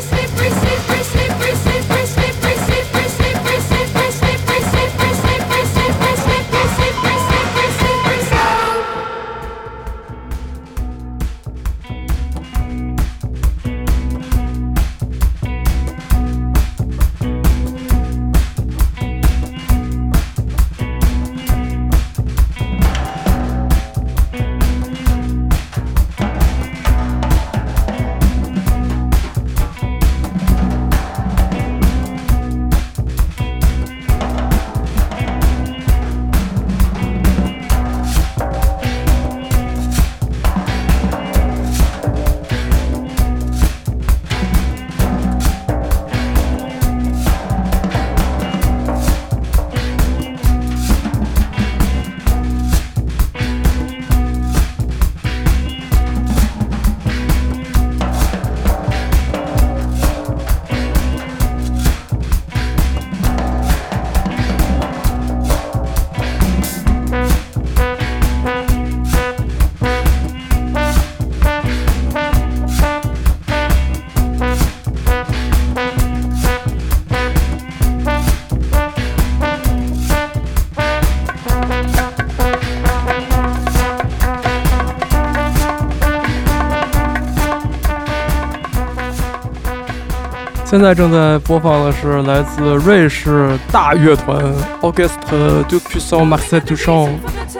[90.72, 94.42] 现在正在播放的是来自瑞士大乐团
[94.80, 97.10] Auguste Dupuissant Marcel Duchamp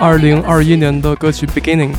[0.01, 1.93] 二零二一年的歌曲《Beginning》。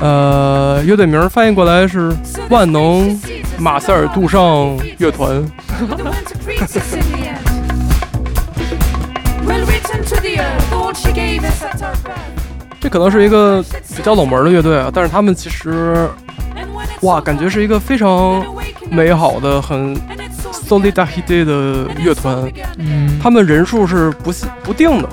[0.00, 2.12] 呃，乐队名翻译过来是
[2.48, 3.16] 万能
[3.58, 5.40] 马塞尔杜尚乐团。
[12.80, 13.62] 这可能是一个
[13.94, 16.10] 比较冷门的乐队啊，但是他们其实，
[17.02, 18.44] 哇，感觉是一个非常
[18.90, 19.96] 美好的、很
[20.52, 22.36] solidarity 的乐团，
[22.78, 24.32] 嗯，他们人数是不
[24.62, 25.08] 不定的，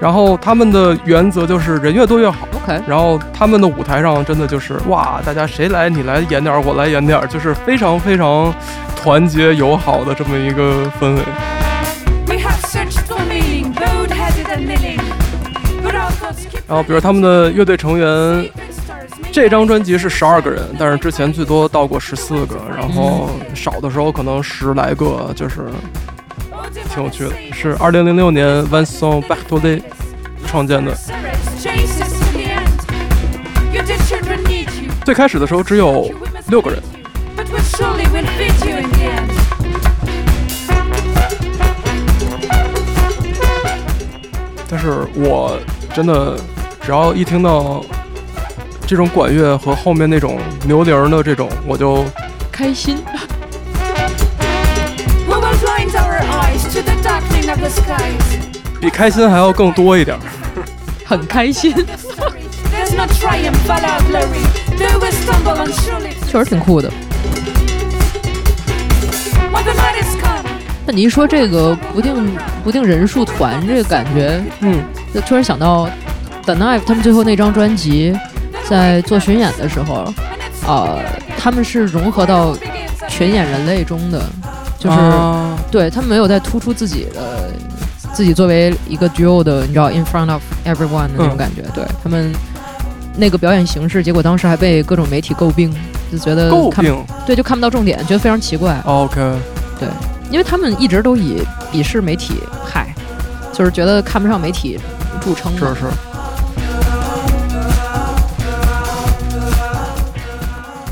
[0.00, 2.46] 然后他们的原则就是人越多越好。
[2.62, 8.54] OK，然后他们的舞台上真的就是哇，大家谁来你来演点儿，我来演点儿，就是非常非常
[8.94, 11.22] 团结友好的这么一个氛围。
[16.68, 18.48] 然后比如他们的乐队成员，
[19.32, 25.62] 这张专辑是十二个人，但是之前最多到过十四个，然后少的时候可能十来个，就是
[26.90, 27.32] 挺有趣的。
[27.50, 29.82] 是二零零六年 One Song Back to Day
[30.46, 30.94] 创建的。
[35.02, 36.12] 最开始的时候只有
[36.48, 36.78] 六个人。
[44.68, 45.58] 但是我
[45.94, 46.36] 真的，
[46.82, 47.82] 只要一听到
[48.86, 52.04] 这种管乐和后面那种牛铃的这种，我就
[52.50, 52.98] 开心。
[58.80, 60.18] 比开心还要更多一点，
[61.04, 61.72] 很开心。
[66.28, 66.90] 确实挺酷的。
[70.84, 74.82] 那你一说这个不定不定人数团这个感觉，嗯，
[75.14, 75.88] 就突然想到
[76.44, 78.12] The Knife 他们最后那张专辑，
[78.68, 80.12] 在做巡演的时候，
[80.66, 80.98] 呃，
[81.38, 82.56] 他们是融合到
[83.08, 84.22] 群演人类中的，
[84.78, 87.50] 就是、啊对他们没有在突出自己的
[88.14, 91.62] 自己作为一个 duo 的，你知道 in front of everyone 的那种嗯感觉。
[91.74, 92.30] 对他们
[93.16, 95.74] 那个表演形式，结果当时还被各种媒体诟病，
[96.10, 97.04] 就觉得看诟病。
[97.26, 98.78] 对就看不到重点，觉得非常奇怪。
[98.84, 99.14] OK，
[99.78, 99.88] 对，
[100.30, 101.42] 因为他们一直都以
[101.72, 102.34] 鄙视媒体，
[102.64, 102.94] 嗨，
[103.52, 104.78] 就是觉得看不上媒体
[105.20, 105.74] 著称的。
[105.74, 105.86] 是是。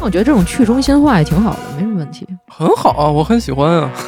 [0.01, 2.27] 那我觉得这种去中心化也挺好的，没什么问题。
[2.49, 3.91] 很好啊，我很喜欢啊。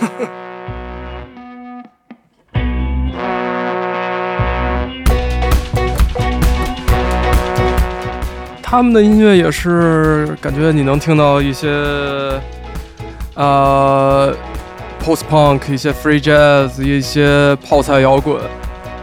[8.63, 11.69] 他们的音乐也是感觉你能听到一些
[13.35, 14.35] 呃
[15.05, 18.41] post punk、一些 free jazz、一些泡菜摇滚，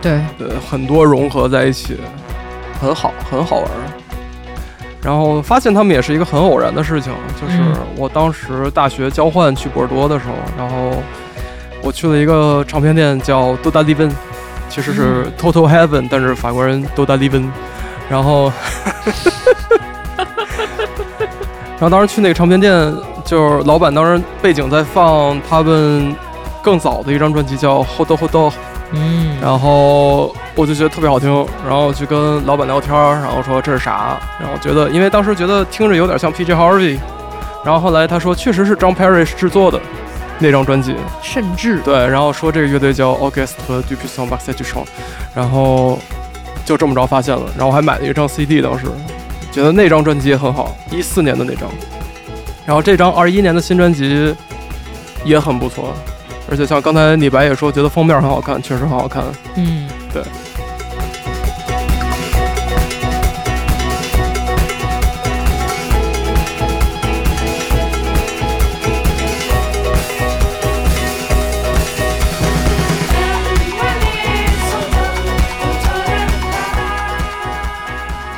[0.02, 2.00] 对，对，很多融合在一起，
[2.82, 3.89] 很好，很好玩儿。
[5.02, 11.02] 然后发现他们也是一个很偶然的事情，就是嗯我当时大学交换去波尔多的时候，然后
[11.82, 14.12] 我去了一个唱片店叫 Doda Liven，
[14.70, 17.46] 其实是 Total Heaven，但是法国人 Doda Liven，
[18.10, 18.52] 然后，
[21.80, 22.94] 然后当时去那个唱片店，
[23.24, 26.14] 就是老板当时背景在放他们
[26.62, 28.54] 更早的一张专辑叫 Hold Hold。
[28.92, 31.30] 嗯，然后我就觉得特别好听，
[31.68, 36.54] 然后去跟老板聊天，然后说这是啥，然后觉得因为当时觉得听着有点像 P.J.
[36.54, 36.98] Harvey，
[37.64, 39.80] 然后后来他说确实是 John Parrish 制作的
[40.40, 44.88] 那张专辑，甚至对，然后说这个乐队叫 Auguste du Puissant b a x e c h a n
[45.36, 46.00] 然后
[46.66, 48.88] 就这么着发现了，然后我还买了一张 CD，当时
[49.52, 51.70] 觉得那张专辑也很好，一四年的那张，
[52.66, 54.36] 然后这张二一年的新专辑
[55.24, 55.94] 也很不错。
[56.52, 59.24] 而且像刚才李白也说，觉得封面很好看，确实很好看。
[59.56, 60.24] 嗯，对。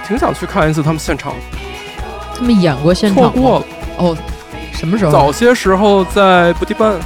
[0.06, 1.34] 挺想去看一次他们现场，
[2.36, 3.66] 他们演过现场吗错过了。
[3.98, 4.18] 哦，
[4.74, 5.12] 什么时候？
[5.12, 7.00] 早些时候在布迪班，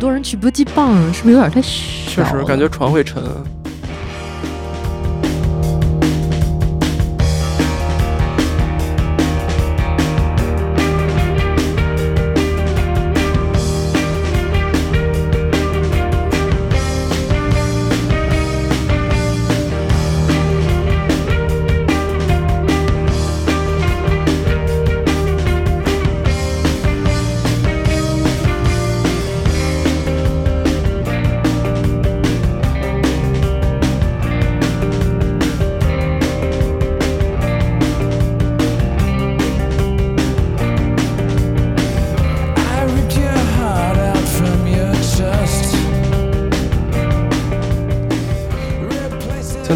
[0.00, 3.22] 多人去搏击棒，是不是有点太虚确实感觉船会沉。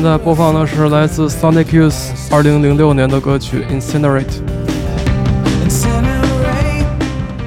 [0.05, 4.25] 现在播放的是来自 Sonic Youth 二零零六年的歌曲《Incinerate》，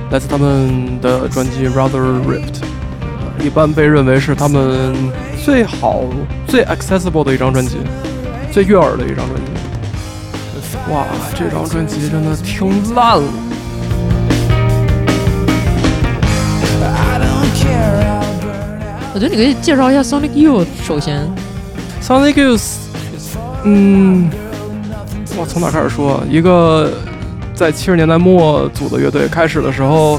[0.09, 2.63] 来自他们的专辑《Rather Ripped》，
[3.45, 4.95] 一般被认为是他们
[5.45, 6.01] 最好、
[6.47, 7.77] 最 accessible 的一张专辑，
[8.51, 10.91] 最悦耳的一张专辑。
[10.91, 11.05] 哇，
[11.35, 13.23] 这张专辑真的听烂了。
[19.13, 21.21] 我觉得你可以介绍一下 Sonic Youth 首先。
[22.07, 22.75] Sonic Youth，
[23.65, 24.29] 嗯，
[25.37, 26.23] 我从哪开始说？
[26.29, 26.89] 一个
[27.53, 30.17] 在七十年代末组的乐队，开始的时候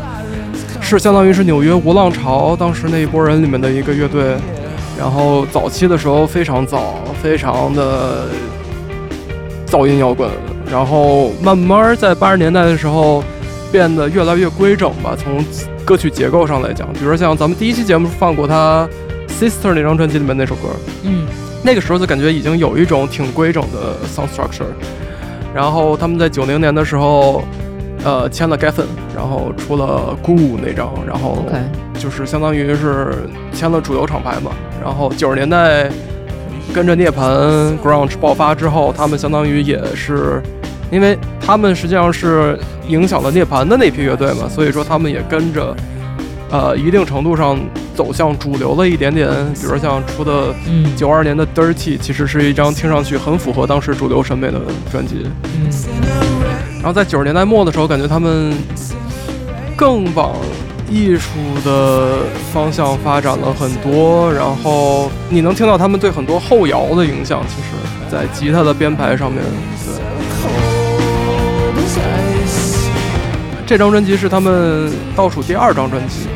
[0.83, 4.37] 是相当于是纽约无浪潮当时那一波人里面的一个乐队，
[4.99, 8.27] 然后早期的时候非常早，非常的
[9.67, 10.29] 噪音摇滚，
[10.71, 13.25] 然后慢慢在八十年代的时候
[13.73, 15.43] 变得越来越规整吧，从
[15.87, 18.87] 歌曲结构上来讲，比如像咱们第一期节目放过他
[19.41, 20.69] Sister 那张专辑里面那首歌，
[21.05, 21.27] 嗯，
[21.63, 24.73] 那个时候就感觉已经有一种挺规整的 sound structure。
[25.55, 27.43] 然后他们在九零年的时候，
[28.05, 28.85] 呃，签了 Geffen，
[29.17, 31.45] 然后出了 Goo 那张，然后
[31.99, 34.53] 就是相当于是签了主流厂牌嘛。
[34.85, 35.91] 然后九十年代
[36.73, 40.41] 跟着涅槃 grunge 爆发之后，他们相当于也是，
[40.93, 42.57] 因为他们实际上是
[42.87, 45.75] 影响了涅槃的那批乐队嘛，所以说他们也跟着，
[46.51, 47.59] 呃，一定程度上
[47.95, 49.29] 走向主流了一点点。
[49.55, 55.27] 比如像出的嗯九二年的 Dirty，其实是一张听上去很符合当时主流审美的专辑。
[55.45, 55.71] 嗯，
[56.77, 58.55] 然后在九十年代末的时候，感觉他们
[59.77, 60.35] 更往
[60.91, 61.31] 艺术
[61.65, 62.21] 的
[62.53, 67.69] 方向发展了很多，然后你能听到他们对很多后摇的影响，其实
[68.11, 69.43] 在吉他的编排上面，
[69.85, 70.08] 对。
[73.69, 76.27] 这张专辑是他们倒数第二张专辑，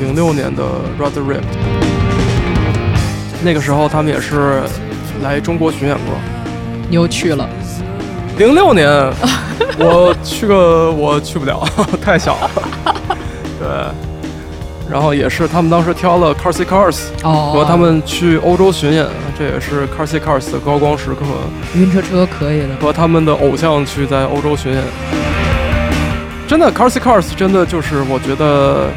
[0.00, 0.62] 零六年的
[0.98, 1.42] 《Rather Ripped》。
[3.44, 4.62] 那个时候他们也是
[5.22, 6.14] 来中国巡演过。
[6.88, 7.46] 你又去了，
[8.38, 8.88] 零六年，
[9.76, 11.62] 我去个 我去不了，
[12.00, 12.50] 太小了。
[13.60, 13.68] 对，
[14.90, 19.06] 然后也是他们当时挑了 Carsey Cars 哦和他们去欧洲巡演，
[19.38, 21.26] 这也是 Carsey Cars 的高光时刻，
[21.76, 22.68] 晕车车可以的。
[22.80, 24.82] 和他们的偶像去在欧洲巡演。
[26.52, 28.90] 真的，Carsey Cars 真的就是我觉得，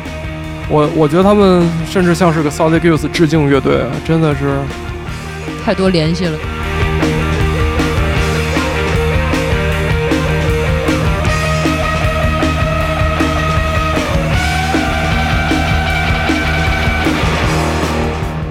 [0.67, 4.59] 我我觉得他们甚至像是个 Sonic Youth 致敬乐队，真的是。
[5.63, 6.37] 太多联系了。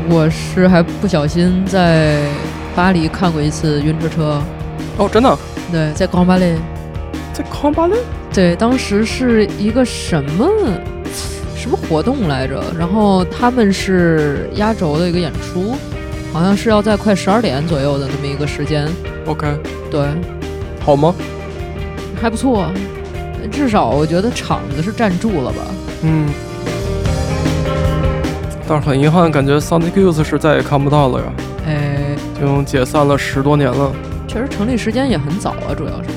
[0.08, 2.22] 我是还不小心在
[2.74, 4.42] 巴黎看过一次晕车车，
[4.96, 5.38] 哦，真的，
[5.70, 6.56] 对，在康巴雷，
[7.34, 7.96] 在康巴雷，
[8.34, 10.50] 对，当时是一个什么
[11.56, 12.60] 什么活动来着？
[12.76, 15.76] 然后他们是压轴的一个演出，
[16.32, 18.88] 好像是要在快十二点左右的那么一个时间。
[19.26, 19.46] OK，
[19.88, 20.04] 对，
[20.80, 21.14] 好吗？
[22.20, 22.68] 还不错，
[23.52, 25.58] 至少我觉得场子是站住了吧。
[26.02, 26.28] 嗯，
[28.66, 31.26] 但是很遗憾，感觉 Sonic Youth 是再也看不到了呀，
[31.68, 33.92] 哎，已经解散了十多年了，
[34.26, 36.08] 确实成立时间也很早啊，主要是。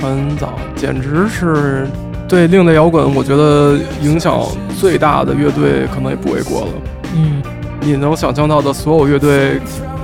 [0.00, 1.86] 很早，简直是
[2.28, 4.42] 对另类摇滚，我觉得影响
[4.78, 6.68] 最大的乐队可能也不为过了。
[7.14, 7.42] 嗯，
[7.80, 9.60] 你能想象到的所有乐队，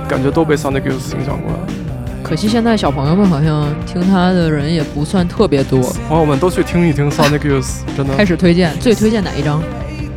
[0.07, 1.51] 感觉都被 Sonic Youth 影响过。
[2.23, 5.81] 可惜现在小朋友们好像听他的人也不算特别多。
[6.07, 8.15] 朋友们都去听一听 Sonic Youth， 真的。
[8.15, 9.61] 开始推荐，最推荐哪一张？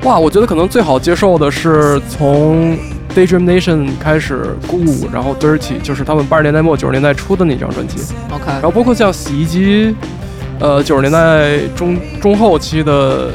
[0.05, 2.79] 哇，我觉得可能最好接受的是从
[3.17, 7.97] Daydream Nation 开始，Goo，然后 Dirty，就是他们八十年代末九十年代初的那张专辑。
[8.31, 9.97] OK，然后包括像洗衣机，
[10.61, 13.31] 呃，九十年代中中后期的，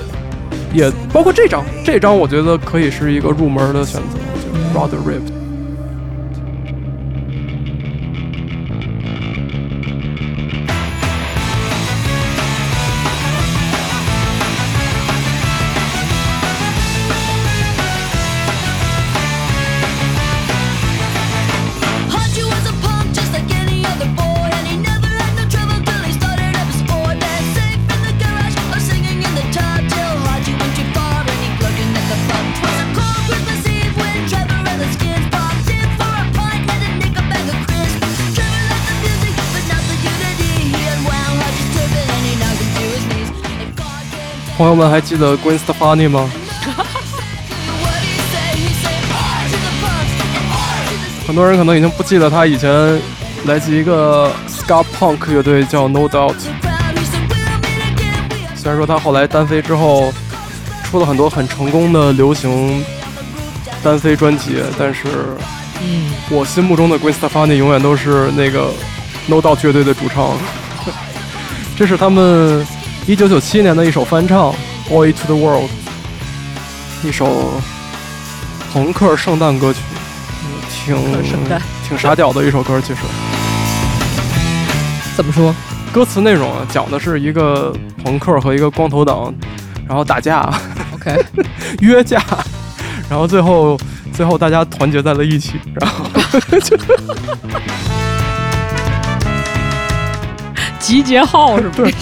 [0.71, 5.40] 也包括这张，这张我觉得可以是一个入门的选择，就是 Rather Ripped。
[44.61, 46.29] 朋友们还记得 Gwen Stefani 吗？
[51.25, 52.69] 很多人可能已经不记得他以前
[53.45, 56.35] 来自一个 ska punk 乐队叫 No Doubt。
[58.55, 60.13] 虽然说他后来单飞之后
[60.83, 62.85] 出了很多很成功的流行
[63.81, 65.07] 单飞专辑，但是，
[66.29, 68.71] 我心目中的 Gwen Stefani 永远都是那个
[69.25, 70.37] No Doubt 乐队的主唱。
[71.75, 72.63] 这是他们。
[73.07, 74.53] 1997年的一首翻唱
[74.87, 75.69] 《Boy to the World》，
[77.07, 77.51] 一首
[78.71, 79.79] 朋克圣诞歌曲，
[80.87, 81.43] 嗯挺
[81.87, 82.99] 挺傻屌的一首歌，其实。
[85.15, 85.53] 怎么说？
[85.91, 89.33] 歌词内容啊，讲的是一个朋克和一个光头党，
[89.87, 90.49] 然后打架
[90.93, 91.19] ，OK，
[91.81, 92.23] 约架，
[93.09, 93.77] 然后最后
[94.13, 96.05] 最后大家团结在了一起，然后
[96.61, 96.77] 就
[100.79, 101.91] 集结号是不是？
[101.91, 101.93] 对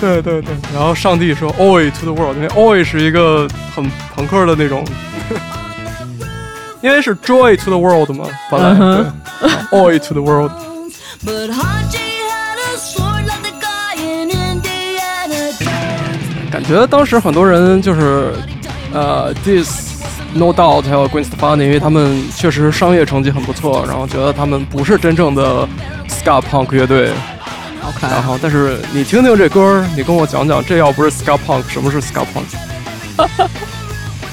[0.00, 4.84] 对对对，然后上帝说 “Oi to the world”，因为 “Oi” 是一个很朋克的那种，
[6.82, 10.50] 因为是 “Joy to the world” 嘛，本来、嗯哼对，“Oi to the world”。
[11.24, 16.50] But Haji had a sword like the guy in Indiana Jones.
[16.52, 18.34] 感觉当时很多人就是
[18.92, 19.96] 呃，this
[20.34, 25.66] No Doubt 还有 Gwen Stefani，因为他们确实商业成绩很不错，然后觉得他们不是真正的
[26.08, 27.10] ska punk 乐队。
[27.86, 32.56] OK，然后，但是你听听这歌儿，你跟我讲讲，这要不是 ska punk，什么是 ska punk？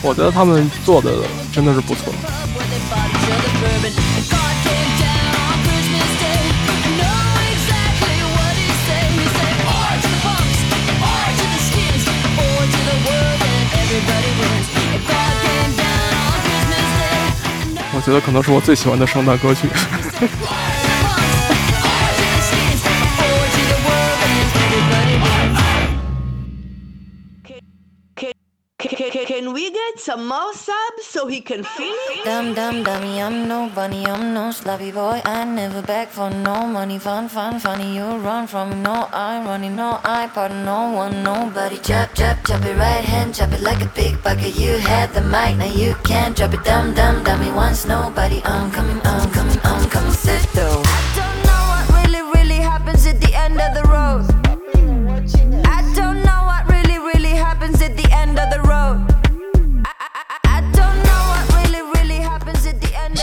[0.02, 1.12] 我觉得他们做的
[1.52, 2.12] 真的是不错。
[17.96, 19.70] 我觉得可能是我最喜欢的圣诞歌曲。
[30.04, 32.26] Some more subs so he can feel it?
[32.26, 35.22] Dum dum dummy, I'm no bunny, I'm no sloppy boy.
[35.24, 37.00] I never beg for no money.
[37.00, 37.96] Fun, fun, funny.
[37.96, 41.78] You run from me, no I running, no I pardon no one, nobody.
[41.78, 44.58] Chop, chop, chop it right hand, chop it like a pickpocket.
[44.58, 46.66] You had the mic, now you can't drop it.
[46.66, 48.42] Dum dum dummy, once nobody.
[48.44, 50.12] I'm coming, I'm coming, I'm coming.
[50.12, 50.84] Sit though.
[50.86, 54.28] I don't know what really, really happens at the end of the road.
[55.66, 59.13] I don't know what really, really happens at the end of the road.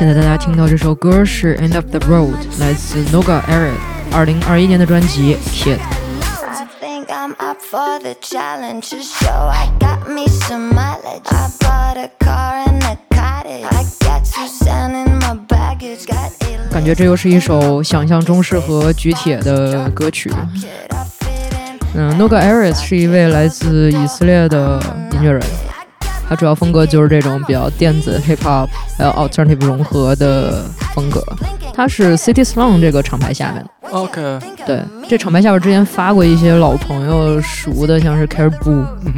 [0.00, 3.74] 现在大家听到这首歌是《End of the Road》，来自 Noga Eric，
[4.10, 5.76] 二零二一年的专辑《Kid》。
[7.06, 11.26] I'm up for the challenge to show I got me some mileage.
[11.26, 13.66] I bought a car and a cottage.
[13.66, 16.06] I got Suzanne in my baggage.
[16.06, 16.32] Got
[16.72, 20.32] 感觉这又是一首想象中适合举铁的歌曲。
[21.92, 24.82] 嗯，Noga Aris 是一位来自以色列的
[25.12, 25.42] 音乐人，
[26.30, 30.64] 他主要风格就是这种比较电子、hip hop 还有 alternative 融合的
[30.94, 31.20] 风格。
[31.74, 33.70] 它是 City Slang 这个厂牌下面的。
[33.90, 39.12] OK，对，这厂牌下边之前发过一些老朋友熟的，像是 Caribou，嗯，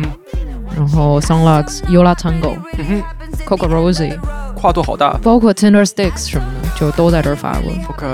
[0.75, 3.03] 然后 Sunlux、Yola Tango、嗯
[3.47, 4.19] ，Coco Rosie，
[4.55, 5.19] 跨度好大。
[5.23, 7.71] 包括 Tindersticks 什么的，就都在这儿发过。
[7.91, 8.07] OK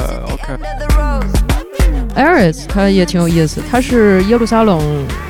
[2.16, 4.80] OK，Aris 他也挺有意思，他是耶路撒冷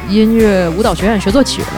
[0.09, 1.69] 音乐舞蹈学院学作曲的，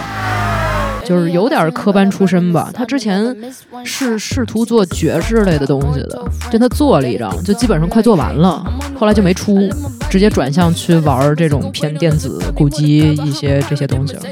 [1.10, 2.70] 就是有点科班出身吧。
[2.72, 3.36] 他之前
[3.84, 8.64] 是试图做爵士类的东西的，就他做了一张，就基本上快做完了，
[8.96, 9.68] 后来就没出，
[10.08, 14.22] 直接转向去玩这种偏电子、鼓机一些这些东西了。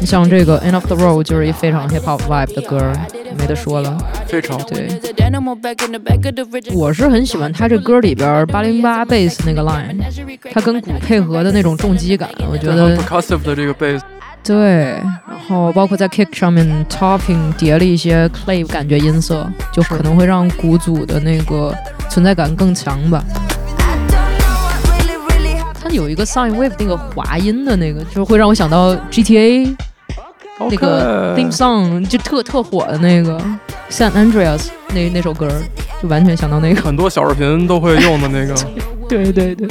[0.00, 2.80] 你像这个《End of the Road》就是一非常 hip hop vibe 的歌，
[3.36, 3.98] 没得说了。
[4.26, 4.88] 非常对，
[6.72, 9.98] 我是很喜欢他这歌里边八零八 bass 那个 line，
[10.52, 14.00] 他跟鼓配合的那种重击感，我觉得很 percussive 的这个 bass，
[14.48, 15.00] 对。
[15.28, 21.74] 然后包括在 kick 上面 topping 叠了一些 clay 感觉音色，就可能会让鼓组的那个
[22.10, 23.22] 存在感更强吧。
[25.80, 29.74] 它有一个 sine wave 那个滑音的那个，就是会让我想到 GTA
[30.68, 33.40] 那个 theme song 就特特火的那个
[33.88, 35.48] San Andreas 那那首歌，
[36.02, 36.82] 就完全想到那个。
[36.82, 38.54] 很多小视频都会用的那个。
[39.08, 39.68] 对 对对。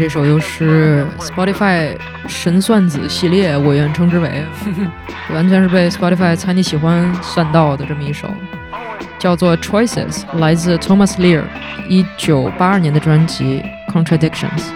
[0.00, 1.94] 这首又是 Spotify
[2.26, 4.46] 神算子系列，我愿称之为，
[5.30, 8.26] 完全是被 Spotify 猜你喜欢算到的这么一首，
[9.18, 11.42] 叫做 Choices，来自 Thomas Lear，
[11.86, 13.62] 一九八二年的专辑
[13.92, 14.70] Contradictions。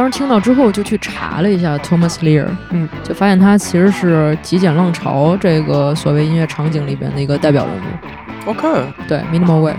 [0.00, 8.50] 当时听到之后就去查了一下 Thomas Lear，嗯，就发现他其实是极简浪潮这个所谓音乐场景里边的一个代表人物。
[8.50, 8.66] OK，
[9.06, 9.76] 对，Minimal Way。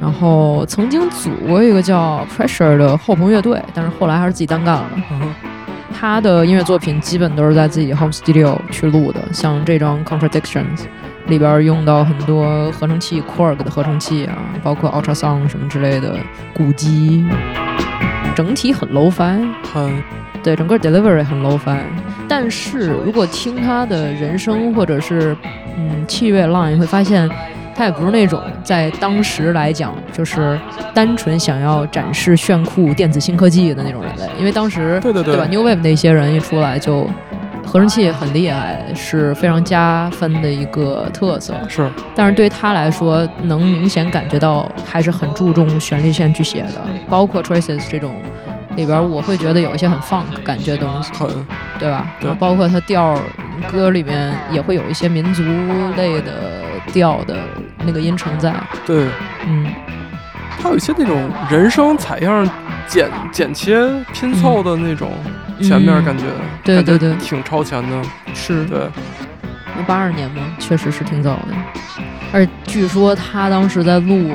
[0.00, 4.90] 然后曾经组过一个叫 Pressure 的后朋乐队，但是后来还是自己单干了。
[5.12, 5.32] 嗯
[5.92, 10.86] 他的音乐作品基本都是在自己 home studio 去录的，像这张 Contradictions，
[11.26, 16.16] 里边用到很多合成器，Korg 的合成器啊，包括 Ultrasound 什么之类的
[16.54, 17.24] 鼓机，
[18.40, 20.02] 整体很 low-fi，很
[20.42, 21.78] 对，整个 delivery 很 low-fi。
[22.26, 25.36] 但是如果听他的人声或者是
[25.76, 27.28] 嗯器乐 line，会发现
[27.76, 30.58] 他也不是那种在当时来讲就是
[30.94, 37.06] 单纯想要展示炫酷电子新科技的那种人类，因为当时对对对吧？New Wave 那些人一出来就
[37.70, 41.54] 合成器很厉害，是非常加分的一个特色。
[41.68, 48.12] 是，但是对他来说，能明显感觉到还是很注重旋律线去写的，包括 Traces 这种
[48.74, 51.28] 里边，我会觉得有一些很 funk 感觉的东西，很。
[51.78, 52.12] 对吧？
[52.20, 52.26] 对。
[52.26, 53.16] 然后包括他调
[53.70, 55.42] 歌里面也会有一些民族
[55.96, 56.32] 类的
[56.92, 57.36] 调的
[57.86, 58.52] 那个音程在，
[58.84, 59.06] 对，
[59.46, 59.66] 嗯，
[60.50, 62.46] 还有一些那种人声采样
[62.86, 65.10] 剪剪切拼凑的那种
[65.60, 66.24] 前面嗯感觉，
[66.64, 68.02] 对对对挺超前的。
[68.34, 68.88] 是对，
[69.76, 71.54] 那八二年嘛，确实是挺早的。
[72.32, 74.32] 而据说他当时在录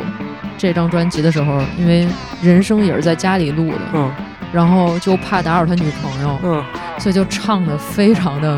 [0.58, 2.08] 这张专辑的时候，因为
[2.42, 4.12] 人声也是在家里录的，嗯
[4.54, 6.64] 然后就怕打扰他女朋友，嗯，
[6.98, 8.58] 所以就唱的非常的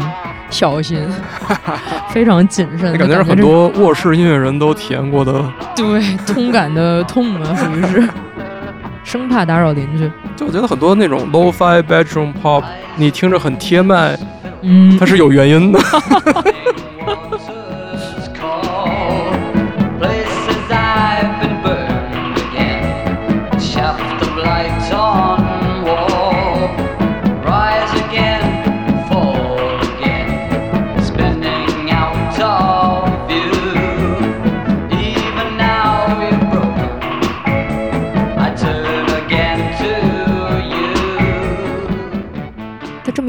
[0.50, 1.00] 小心，
[2.12, 2.92] 非常谨慎。
[2.92, 5.34] 那感觉是很多卧室音乐人都体验过的。
[5.76, 8.08] 对通感的痛啊，属于是，
[9.08, 10.12] 生怕打扰邻居。
[10.36, 12.62] 就我觉得很多那种 low-fi bedroom pop，
[12.98, 14.20] 你听着很贴麦，
[14.64, 15.80] 嗯，它是有原因的。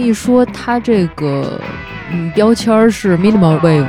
[0.09, 1.61] 一说，它这个
[2.11, 3.87] 嗯标签是 minimal wave，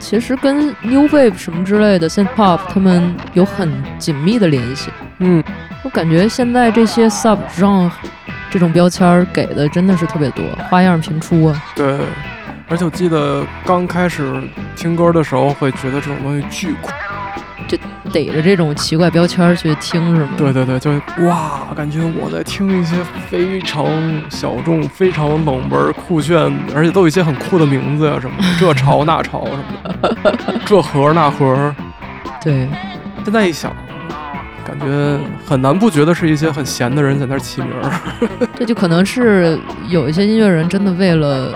[0.00, 4.90] 其实跟 new wave 什么之类的 synth pop 他们有很紧密的联系。
[5.18, 5.42] 嗯，
[5.84, 7.88] 我感觉现在这些 sub genre
[8.50, 11.64] 这种标签给的真的是特别多，花样频出啊。
[11.76, 12.00] 对，
[12.68, 14.42] 而且我记得刚开始
[14.74, 16.90] 听歌的时候，会觉得这种东西巨酷。
[17.68, 17.78] 就
[18.12, 20.30] 逮着这种奇怪标签去听是吗？
[20.36, 20.90] 对对对，就
[21.26, 22.96] 哇，感觉我在听一些
[23.28, 23.86] 非常
[24.28, 26.36] 小众、非常冷门、酷炫，
[26.74, 31.74] 而且都有一些很酷的名字呀、什么的这潮 那潮什么的，这盒那盒。
[32.42, 32.68] 对，
[33.24, 33.74] 现在一想，
[34.66, 37.90] 感觉很难不觉得是一些很闲的人在那儿起名儿。
[38.54, 39.58] 这就可能是
[39.88, 41.54] 有一些音乐人真的为了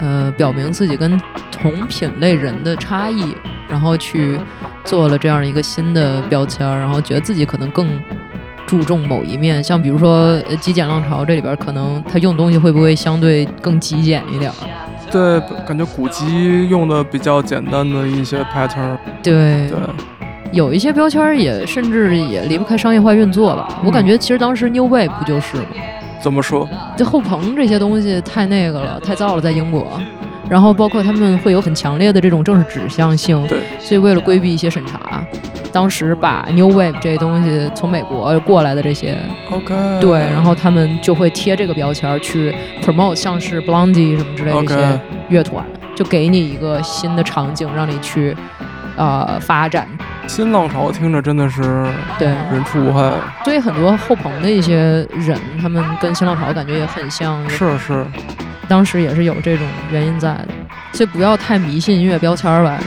[0.00, 1.20] 呃表明自己跟
[1.50, 3.34] 同品类人的差异，
[3.68, 4.38] 然后去
[4.84, 7.88] 做了这样一个新的标签儿，然后觉得自己可能更
[8.66, 14.54] 注重某一面，像比如说呃极简浪潮这里边，可能他用东西会不会相对更极简一点儿？
[15.10, 18.98] 对，感觉古籍用的比较简单的一些 pattern。
[19.22, 19.78] 对对，
[20.52, 23.80] 有一些标签儿也甚至也离不开商业化运作吧。
[23.82, 25.64] 我感觉其实当时 New Wave 不就是吗？
[26.20, 26.68] 怎么说？
[26.96, 29.86] 这后棚这些东西太那个了，太燥了，在英国。
[30.48, 35.22] 然后包括他们会有很强烈的这种政治指向性，对，所以为了规避一些审查，
[35.70, 39.18] 当时把 New Wave 这些东西从美国过来的这些
[39.50, 45.62] OK，对，然后他们就会贴这个标签去 promote，像是 Blondie 什么之类的一 OK 些乐团
[45.94, 48.34] 就给你一个新的场景，让你去
[48.98, 49.88] 呃发展。
[50.26, 51.86] 新浪潮听着真的是
[52.18, 53.10] 对人畜无害。
[53.44, 54.76] 所以很多后朋的一些
[55.12, 58.04] 人，他们跟新浪潮感觉也很像，是是，
[58.68, 60.48] 当时也是有这种原因在的，
[60.92, 62.78] 所以不要太迷信音乐标签儿吧。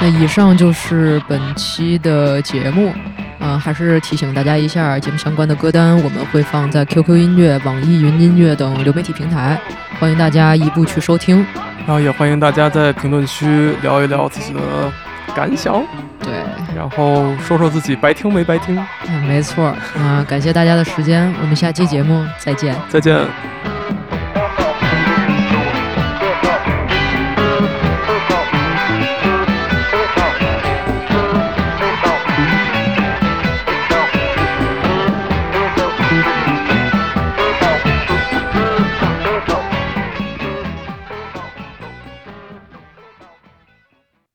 [0.00, 2.92] 那以上就是本期的节目，
[3.42, 9.60] 呃，还是提醒大家一下，节目相关的歌单我们会放在 QQ 音乐、网易云音乐等流媒体平台，
[9.98, 11.44] 欢迎大家一步去收听。
[11.78, 14.60] 然后也欢迎大家在评论区聊一聊自己的
[15.34, 15.82] 感想，
[16.20, 16.32] 对，
[16.76, 18.80] 然后说说自己白听没白听。
[19.08, 22.76] 嗯，没错儿，啊、感谢大家的时间，我们下期节目再见。
[22.88, 23.18] 再见。